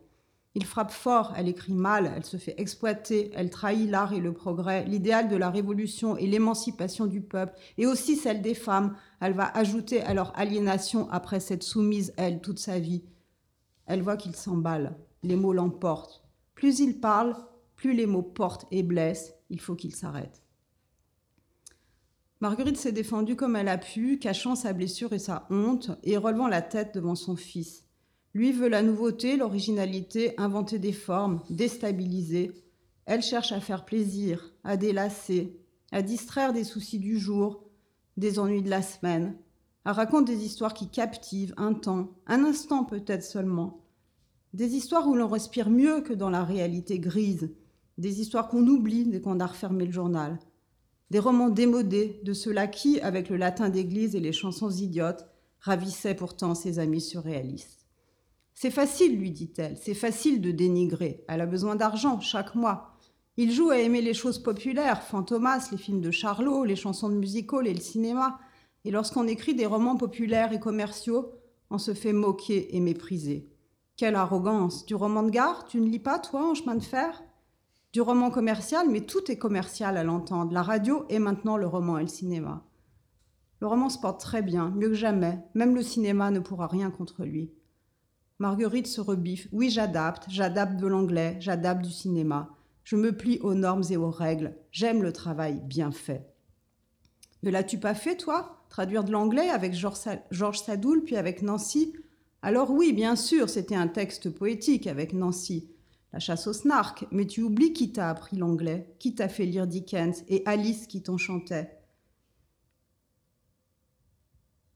[0.55, 4.31] Il frappe fort, elle écrit mal, elle se fait exploiter, elle trahit l'art et le
[4.31, 8.95] progrès, l'idéal de la révolution et l'émancipation du peuple, et aussi celle des femmes.
[9.19, 13.03] Elle va ajouter à leur aliénation après cette soumise, elle, toute sa vie.
[13.85, 16.23] Elle voit qu'il s'emballe, les mots l'emportent.
[16.55, 17.35] Plus il parle,
[17.75, 20.46] plus les mots portent et blessent, il faut qu'il s'arrête.
[22.39, 26.47] Marguerite s'est défendue comme elle a pu, cachant sa blessure et sa honte, et relevant
[26.47, 27.83] la tête devant son fils.
[28.35, 32.51] Lui veut la nouveauté, l'originalité, inventer des formes, déstabiliser.
[33.05, 35.59] Elle cherche à faire plaisir, à délasser,
[35.91, 37.63] à distraire des soucis du jour,
[38.17, 39.35] des ennuis de la semaine.
[39.83, 43.81] Elle raconte des histoires qui captivent un temps, un instant peut-être seulement.
[44.53, 47.49] Des histoires où l'on respire mieux que dans la réalité grise.
[47.97, 50.37] Des histoires qu'on oublie dès qu'on a refermé le journal.
[51.09, 55.25] Des romans démodés de ceux-là qui, avec le latin d'église et les chansons idiotes,
[55.61, 57.85] ravissaient pourtant ses amis surréalistes.
[58.53, 61.23] C'est facile, lui dit-elle, c'est facile de dénigrer.
[61.27, 62.97] Elle a besoin d'argent chaque mois.
[63.37, 67.15] Il joue à aimer les choses populaires, Fantomas, les films de Charlot, les chansons de
[67.15, 68.39] musical et le cinéma.
[68.83, 71.33] Et lorsqu'on écrit des romans populaires et commerciaux,
[71.69, 73.47] on se fait moquer et mépriser.
[73.95, 77.23] Quelle arrogance Du roman de gare, tu ne lis pas, toi, en chemin de fer?
[77.97, 80.53] Du roman commercial, mais tout est commercial à l'entendre.
[80.53, 82.63] La radio et maintenant le roman et le cinéma.
[83.59, 85.39] Le roman se porte très bien, mieux que jamais.
[85.55, 87.51] Même le cinéma ne pourra rien contre lui.
[88.37, 89.47] Marguerite se rebiffe.
[89.51, 92.55] Oui, j'adapte, j'adapte de l'anglais, j'adapte du cinéma.
[92.83, 94.55] Je me plie aux normes et aux règles.
[94.71, 96.31] J'aime le travail bien fait.
[97.41, 98.63] Ne l'as-tu pas fait, toi?
[98.69, 101.93] Traduire de l'anglais avec Georges Sadoul, puis avec Nancy?
[102.43, 105.71] Alors oui, bien sûr, c'était un texte poétique avec Nancy.
[106.13, 109.67] La chasse au snark, mais tu oublies qui t'a appris l'anglais, qui t'a fait lire
[109.67, 111.77] Dickens et Alice qui t'en chantait.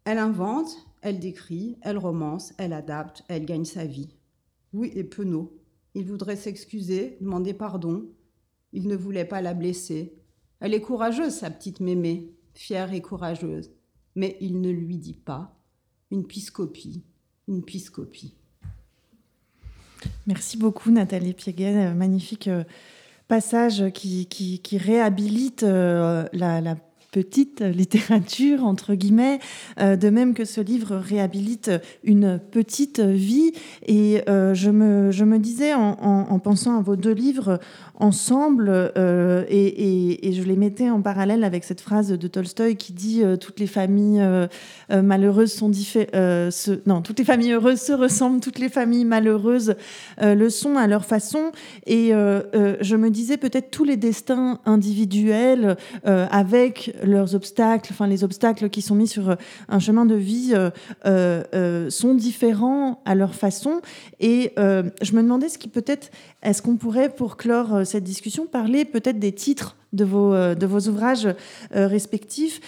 [0.04, 4.16] Elle invente, elle décrit, elle romance, elle adapte, elle gagne sa vie.
[4.74, 5.58] Oui, et Penaud.
[5.94, 8.10] Il voudrait s'excuser, demander pardon.
[8.74, 10.16] Il ne voulait pas la blesser.
[10.60, 13.72] Elle est courageuse, sa petite mémé, fière et courageuse.
[14.16, 15.58] Mais il ne lui dit pas.
[16.12, 17.04] Une piscopie,
[17.48, 18.38] une piscopie.
[20.28, 21.94] Merci beaucoup, Nathalie Pieguet.
[21.94, 22.64] Magnifique euh,
[23.32, 24.28] passage qui,
[24.78, 26.76] réhabilite euh, la,
[27.12, 29.40] petite littérature, entre guillemets,
[29.80, 31.72] euh, de même que ce livre réhabilite
[32.04, 33.52] une petite vie.
[33.86, 37.60] Et euh, je, me, disais, en, pensant à vos deux livres
[38.02, 43.22] ensemble, euh, et, je les mettais en parallèle avec cette phrase de Tolstoï qui dit
[43.40, 44.22] Toutes les familles
[44.90, 46.70] malheureuses sont différentes.
[46.86, 49.76] non, toutes les familles heureuses se ressemblent, toutes les familles malheureuses
[50.22, 51.52] le sont à leur façon.
[51.86, 58.70] Et je me disais, peut-être tous les destins individuels avec leurs obstacles, enfin les obstacles
[58.70, 59.36] qui sont mis sur euh,
[59.70, 60.70] un chemin de vie euh,
[61.06, 63.82] euh, sont différents à leur façon.
[64.20, 66.12] Et je me demandais ce qui peut-être,
[66.44, 70.80] est-ce qu'on pourrait, pour clore cette discussion, parler peut-être des titres de vos, de vos
[70.88, 71.28] ouvrages
[71.72, 72.62] respectifs,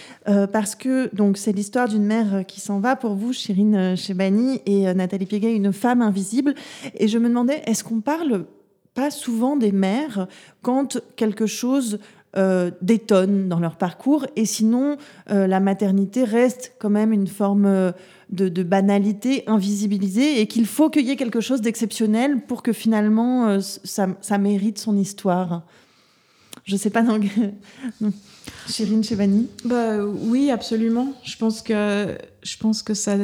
[0.52, 4.94] parce que donc c'est l'histoire d'une mère qui s'en va pour vous, Chirine Chebani et
[4.94, 6.54] Nathalie Pieguet, une femme invisible.
[6.98, 8.46] Et je me demandais, est-ce qu'on parle
[8.94, 10.28] pas souvent des mères
[10.62, 12.00] quand quelque chose
[12.36, 14.26] euh, détonnent dans leur parcours?
[14.36, 14.98] Et sinon,
[15.32, 17.92] euh, la maternité reste quand même une forme euh,
[18.34, 23.60] de, banalité invisibilisée et qu'il faut qu'il y ait quelque chose d'exceptionnel pour que finalement
[23.60, 25.64] ça, mérite son histoire.
[26.66, 27.20] Je ne sais pas, dans...
[28.70, 31.14] Chérine Chevani bah, Oui, absolument.
[31.24, 33.18] Je pense que, je pense que ça,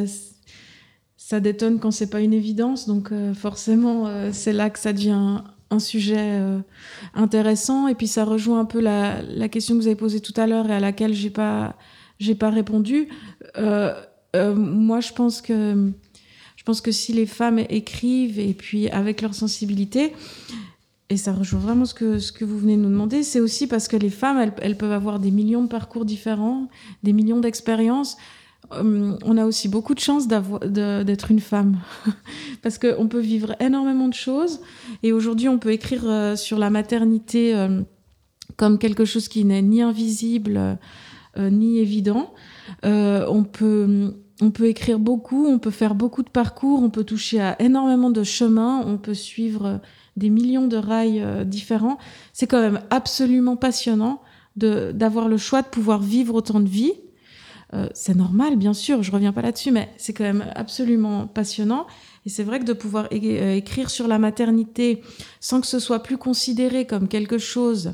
[1.15, 2.87] ça détonne quand c'est pas une évidence.
[2.87, 5.41] Donc forcément, c'est là que ça devient
[5.71, 6.59] un sujet euh,
[7.13, 10.47] intéressant et puis ça rejoint un peu la, question que vous avez posée tout à
[10.47, 11.75] l'heure et à laquelle j'ai pas
[12.37, 13.07] pas répondu.
[13.57, 13.93] Euh,
[14.35, 20.13] euh, moi, je pense que si les femmes écrivent et puis avec leur sensibilité,
[21.09, 23.97] et ça rejoint vraiment ce que, vous venez de nous demander, c'est aussi parce que
[23.97, 26.67] les femmes, elles, peuvent avoir des millions de parcours différents,
[27.01, 28.17] des millions d'expériences.
[28.71, 31.79] Hum, on a aussi beaucoup de chance d'être une femme,
[32.61, 34.59] parce qu'on peut vivre énormément de choses,
[35.01, 37.81] et aujourd'hui on peut écrire euh, sur la maternité euh,
[38.57, 40.77] comme quelque chose qui n'est ni invisible,
[41.37, 42.33] ni évident.
[42.83, 47.41] On peut on peut écrire beaucoup, on peut faire beaucoup de parcours, on peut toucher
[47.41, 49.81] à énormément de chemins, on peut suivre
[50.15, 51.97] des millions de rails euh, différents.
[52.33, 54.21] C'est quand même absolument passionnant
[54.55, 56.93] d'avoir le choix de pouvoir vivre autant de vies.
[57.73, 61.87] Euh, c'est normal, bien sûr, je reviens pas là-dessus, mais c'est quand même absolument passionnant.
[62.25, 65.01] Et c'est vrai que de pouvoir euh, écrire sur la maternité
[65.39, 67.93] sans que ce soit plus considéré comme quelque chose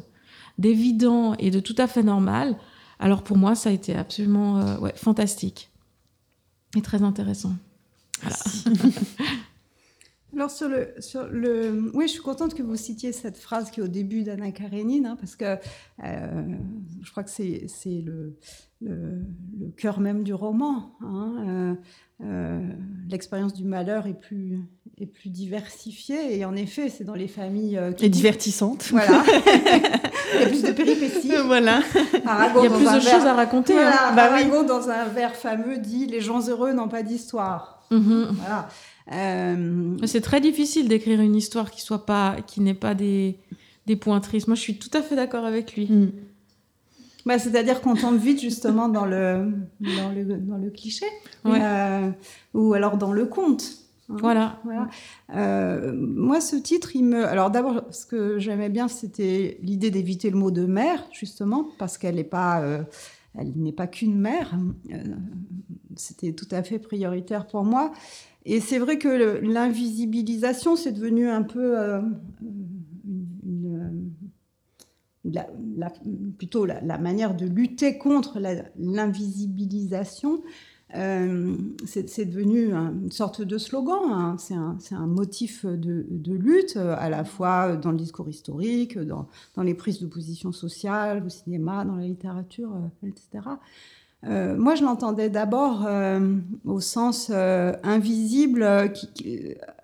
[0.57, 2.57] d'évident et de tout à fait normal,
[2.99, 5.71] alors pour moi, ça a été absolument ouais, fantastique
[6.75, 7.53] et très intéressant.
[10.35, 13.79] Alors sur le, sur le, oui, je suis contente que vous citiez cette phrase qui
[13.79, 15.57] est au début d'Anna Karenine, hein, parce que
[16.03, 16.57] euh,
[17.01, 18.37] je crois que c'est le,
[18.81, 19.23] le,
[19.77, 20.97] cœur même du roman.
[20.99, 21.75] Hein, euh,
[22.25, 22.73] euh,
[23.07, 24.59] L'expérience du malheur est plus,
[24.99, 28.05] est plus diversifiée, et en effet, c'est dans les familles qui...
[28.05, 28.87] et divertissantes.
[28.91, 29.23] Voilà.
[30.33, 31.31] Il y a plus de péripéties.
[31.45, 31.81] Voilà.
[32.13, 33.73] Il y a plus de choses à raconter.
[33.73, 34.15] Voilà, hein.
[34.15, 34.67] bah, Aragon, oui.
[34.67, 37.85] dans un vers fameux, dit Les gens heureux n'ont pas d'histoire.
[37.91, 38.27] -hmm.
[38.31, 38.69] Voilà.
[39.11, 39.97] Euh...
[40.05, 43.37] C'est très difficile d'écrire une histoire qui soit pas, qui n'ait pas des,
[43.85, 44.47] des points tristes.
[44.47, 45.87] Moi, je suis tout à fait d'accord avec lui.
[45.87, 46.11] Mm.
[47.25, 51.05] Bah, C'est-à-dire qu'on tombe vite justement dans le, dans le, dans le cliché,
[51.43, 51.59] ouais.
[51.59, 52.09] euh,
[52.53, 53.65] ou alors dans le conte.
[54.09, 54.15] Hein.
[54.19, 54.59] Voilà.
[54.63, 54.87] voilà.
[55.35, 57.25] Euh, moi, ce titre, il me.
[57.25, 61.97] Alors, d'abord, ce que j'aimais bien, c'était l'idée d'éviter le mot de mère, justement, parce
[61.97, 62.61] qu'elle n'est pas.
[62.61, 62.83] Euh,
[63.37, 64.57] elle n'est pas qu'une mère.
[64.91, 64.97] Euh,
[65.95, 67.91] c'était tout à fait prioritaire pour moi.
[68.45, 71.75] Et c'est vrai que l'invisibilisation, c'est devenu un peu
[73.43, 74.11] une,
[75.25, 75.91] la, la,
[76.37, 78.39] plutôt la, la, manière de lutter contre
[78.77, 80.43] l'invisibilisation.
[80.93, 84.35] Euh, c'est devenu une sorte de slogan, hein.
[84.37, 89.27] c'est un, motif de, lutte, à la fois dans le discours historique, dans,
[89.57, 93.57] les prises de position sociales, au cinéma, dans la littérature, euh, etc.
[94.27, 96.19] Euh, moi, je l'entendais d'abord euh,
[96.65, 98.87] au sens euh, invisible, euh,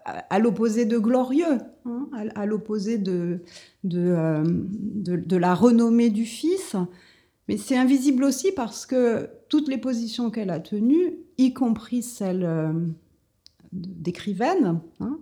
[0.06, 3.40] à, l'opposé de glorieux, hein, à, l'opposé de,
[3.84, 6.76] la renommée du Fils.
[7.48, 12.50] Mais c'est invisible aussi parce que toutes les positions qu'elle a tenues, y compris celles
[13.74, 15.20] d'écrivaine, hein,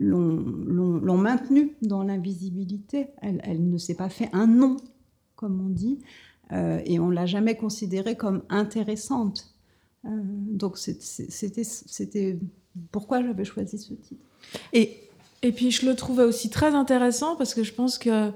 [0.00, 3.08] l'ont maintenue dans l'invisibilité.
[3.20, 4.78] Elle, elle ne s'est pas fait un nom,
[5.34, 5.98] comme on dit.
[6.52, 9.54] Euh, et on l'a jamais considérée comme intéressante.
[10.04, 12.38] Euh, donc c'était
[12.92, 14.22] pourquoi j'avais choisi ce titre.
[14.72, 15.00] Et,
[15.42, 18.30] et puis je le trouvais aussi très intéressant parce que je pense que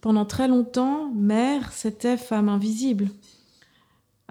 [0.00, 3.08] pendant très longtemps, mère, c'était femme invisible.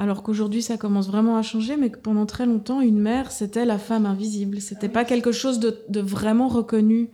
[0.02, 3.66] Alors qu'aujourd'hui, ça commence vraiment à changer, mais que pendant très longtemps, une mère, c'était
[3.66, 4.60] la femme invisible.
[4.60, 7.10] C'était pas quelque chose de, de vraiment reconnu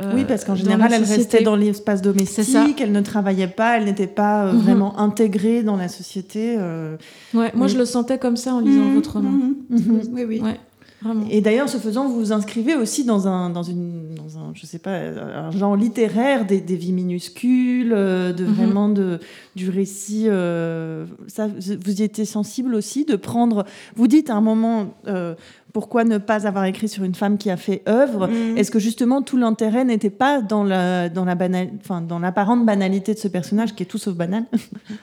[0.00, 3.84] euh, oui, parce qu'en général, elle restait dans l'espace domestique, elle ne travaillait pas, elle
[3.84, 4.62] n'était pas euh, mm -hmm.
[4.62, 6.56] vraiment intégrée dans la société.
[6.58, 6.96] Euh...
[7.34, 7.72] Ouais, moi, oui.
[7.72, 8.94] je le sentais comme ça en lisant mm -hmm.
[8.94, 9.30] votre roman.
[9.30, 10.08] Mm -hmm.
[10.14, 10.40] Oui, oui.
[10.40, 10.58] Ouais.
[11.02, 11.26] Vraiment.
[11.30, 14.66] Et d'ailleurs, ce faisant, vous vous inscrivez aussi dans un, dans une, dans un, je
[14.66, 18.54] sais pas, un genre littéraire des, des vies minuscules, euh, de mm -hmm.
[18.54, 19.18] vraiment de,
[19.54, 20.24] du récit.
[20.26, 21.48] Euh, ça,
[21.84, 23.64] vous y étiez sensible aussi de prendre.
[23.96, 25.34] Vous dites à un moment, euh,
[25.72, 28.26] pourquoi ne pas avoir écrit sur une femme qui a fait œuvre?
[28.26, 28.58] Mm -hmm.
[28.58, 32.62] Est-ce que justement tout l'intérêt n'était pas dans la, dans la banal, enfin dans l'apparente
[32.66, 34.44] banalité de ce personnage qui est tout sauf banal?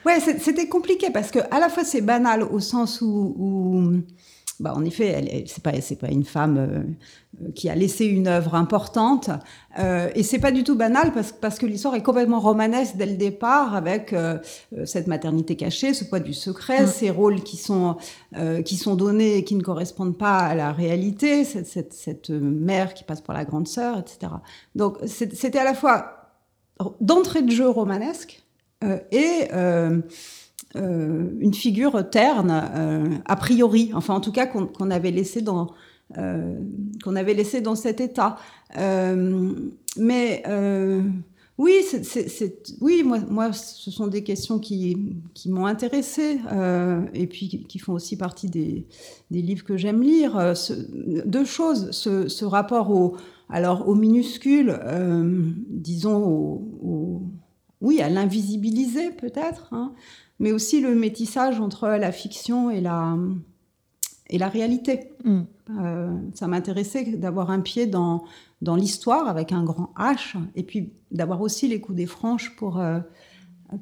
[0.06, 3.10] Ouais, c'était compliqué parce que à la fois c'est banal au sens où,
[3.44, 3.48] où
[4.60, 8.06] bah, en effet, elle, elle c'est pas c'est pas une femme euh, qui a laissé
[8.06, 9.30] une œuvre importante
[9.78, 13.06] euh, et c'est pas du tout banal parce parce que l'histoire est complètement romanesque dès
[13.06, 14.38] le départ avec euh,
[14.84, 16.88] cette maternité cachée, ce poids du secret, mmh.
[16.88, 17.96] ces rôles qui sont
[18.36, 22.30] euh, qui sont donnés et qui ne correspondent pas à la réalité, cette, cette, cette
[22.30, 24.32] mère qui passe pour la grande sœur, etc.
[24.74, 26.14] Donc c'était à la fois
[27.00, 28.42] d'entrée de jeu romanesque
[28.84, 29.48] euh, et
[30.76, 35.40] euh, une figure terne, euh, a priori, enfin en tout cas qu'on qu avait laissé
[35.40, 35.68] dans
[36.18, 36.58] euh,
[37.02, 38.36] qu'on avait laissé dans cet état.
[38.76, 40.42] Mais
[41.56, 41.72] oui,
[42.80, 46.38] oui, moi, moi, ce sont des questions qui, qui m'ont intéressée
[47.14, 48.86] et puis qui, font aussi partie des,
[49.30, 50.54] des livres que j'aime lire.
[51.24, 53.16] Deux choses, ce, rapport au,
[53.48, 54.78] alors au minuscule,
[55.68, 56.62] disons
[57.80, 59.68] oui, à l'invisibiliser peut-être.
[59.72, 59.92] Hein,
[60.38, 63.16] mais aussi le métissage entre la fiction et la,
[64.30, 65.10] et la réalité.
[65.24, 65.40] Mm.
[65.80, 68.24] Euh, ça m'intéressait d'avoir un pied dans,
[68.62, 72.78] dans l'histoire avec un grand H, et puis d'avoir aussi les coups des franches pour,
[72.78, 73.00] euh,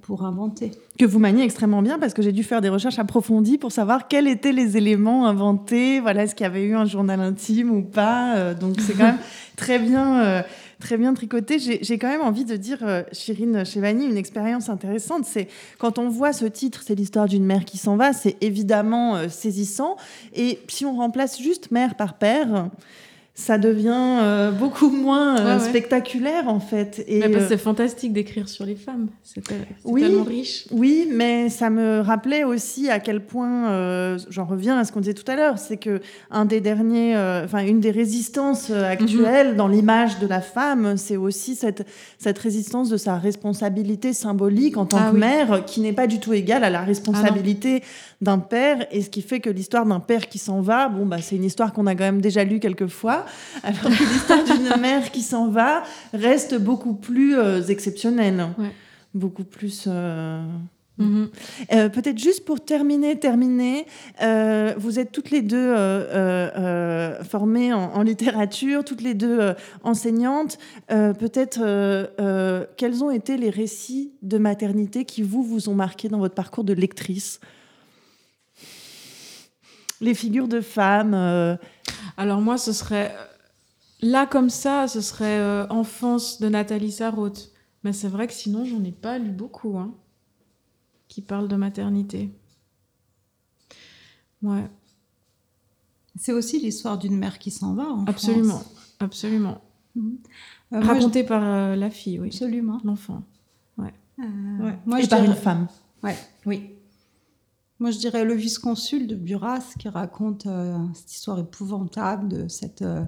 [0.03, 0.73] pour inventer.
[0.99, 4.09] Que vous maniez extrêmement bien parce que j'ai dû faire des recherches approfondies pour savoir
[4.09, 6.01] quels étaient les éléments inventés.
[6.01, 8.37] Voilà, est-ce qu'il y avait eu un journal intime ou pas?
[8.37, 9.19] Euh, donc c'est quand même
[9.57, 10.43] très bien,
[10.81, 11.59] très bien tricoté.
[11.59, 15.25] J'ai quand même envie de dire, euh, Chirine Chevani, une expérience intéressante.
[15.25, 15.49] C'est
[15.79, 19.29] quand on voit ce titre, c'est l'histoire d'une mère qui s'en va, c'est évidemment euh,
[19.29, 19.97] saisissant.
[20.35, 22.69] Et si on remplace juste mère par père,
[23.39, 25.69] ça devient euh, beaucoup moins euh, Ouais, ouais.
[25.69, 27.05] spectaculaire en fait.
[27.07, 29.09] Et, Mais parce euh, c'est fantastique d'écrire sur les femmes.
[29.23, 29.43] C'est
[29.85, 30.01] Oui.
[30.01, 30.65] tellement riche.
[30.71, 35.01] Oui, mais ça me rappelait aussi à quel point, euh, j'en reviens à ce qu'on
[35.01, 38.91] disait tout à l'heure, c'est que un des derniers, euh, enfin une des résistances euh,
[38.91, 41.87] actuelles dans l'image de la femme, c'est aussi cette
[42.19, 45.21] cette résistance de sa responsabilité symbolique en tant Ah que oui.
[45.21, 47.83] mère, qui n'est pas du tout égale à la responsabilité
[48.23, 51.19] d'un père, et ce qui fait que l'histoire d'un père qui s'en va, bon bah
[51.21, 53.26] c'est une histoire qu'on a quand même déjà lue quelques fois,
[53.63, 58.71] alors que l'histoire d'une mère qui s'en va reste beaucoup plus euh, exceptionnelle, Ouais.
[59.15, 59.85] beaucoup plus.
[59.87, 60.43] euh,
[60.99, 61.29] Mhm.
[61.75, 63.85] euh, Peut-être juste pour terminer, terminer,
[64.79, 65.75] vous êtes toutes les deux
[67.29, 69.53] formées en, en littérature, toutes les deux
[69.83, 70.57] enseignantes.
[70.89, 71.59] Peut-être
[72.79, 76.65] quels ont été les récits de maternité qui vous vous ont marqué dans votre parcours
[76.65, 77.41] de lectrice?
[80.01, 81.15] Les figures de femmes.
[81.15, 81.57] euh,
[82.17, 83.25] Alors moi, ce serait euh,
[84.01, 87.51] là comme ça, ce serait euh, Enfance de Nathalie Sarraute.
[87.85, 89.95] Mais c'est vrai que sinon, j'en ai pas lu beaucoup, hein,
[91.09, 92.31] qui parlent de maternité.
[94.43, 94.69] Ouais,
[96.19, 97.85] C'est aussi l'histoire d'une mère qui s'en va.
[97.89, 98.97] en absolument, France.
[99.01, 99.61] absolument.
[99.95, 100.19] Mhm.
[100.73, 102.81] Euh, moi, Raconté par euh, la fille, oui, Absolument.
[102.85, 103.23] l'enfant.
[103.79, 103.83] Euh,
[104.59, 104.79] Ouais.
[104.87, 105.67] Moi, et je par dirais- une femme.
[106.03, 106.17] Ouais,
[106.47, 106.71] oui.
[107.79, 112.81] Moi, je dirais le vice-consul de Buras qui raconte euh, cette histoire épouvantable de cette
[112.81, 113.05] euh,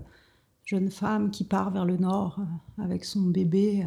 [0.66, 3.86] jeune femme qui part vers le nord euh, avec son bébé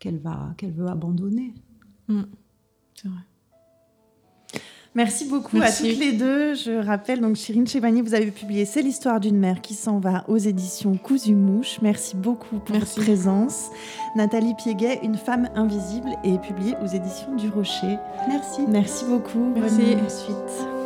[0.00, 1.54] qu'elle va, qu'elle veut abandonner.
[2.08, 3.20] C'est vrai.
[4.94, 5.86] Merci beaucoup Merci.
[5.86, 6.54] à toutes les deux.
[6.54, 10.24] Je rappelle donc Chirine Chebani, vous avez publié C'est l'histoire d'une mère qui s'en va
[10.28, 11.78] aux éditions Cousu Mouche.
[11.80, 12.96] Merci beaucoup pour Merci.
[12.96, 13.70] votre présence.
[14.16, 17.96] Nathalie Piéguet, Une femme invisible est publiée aux éditions du Rocher.
[18.28, 18.62] Merci.
[18.68, 19.52] Merci beaucoup.
[19.56, 19.94] Merci.
[19.96, 20.81] Bonne suite.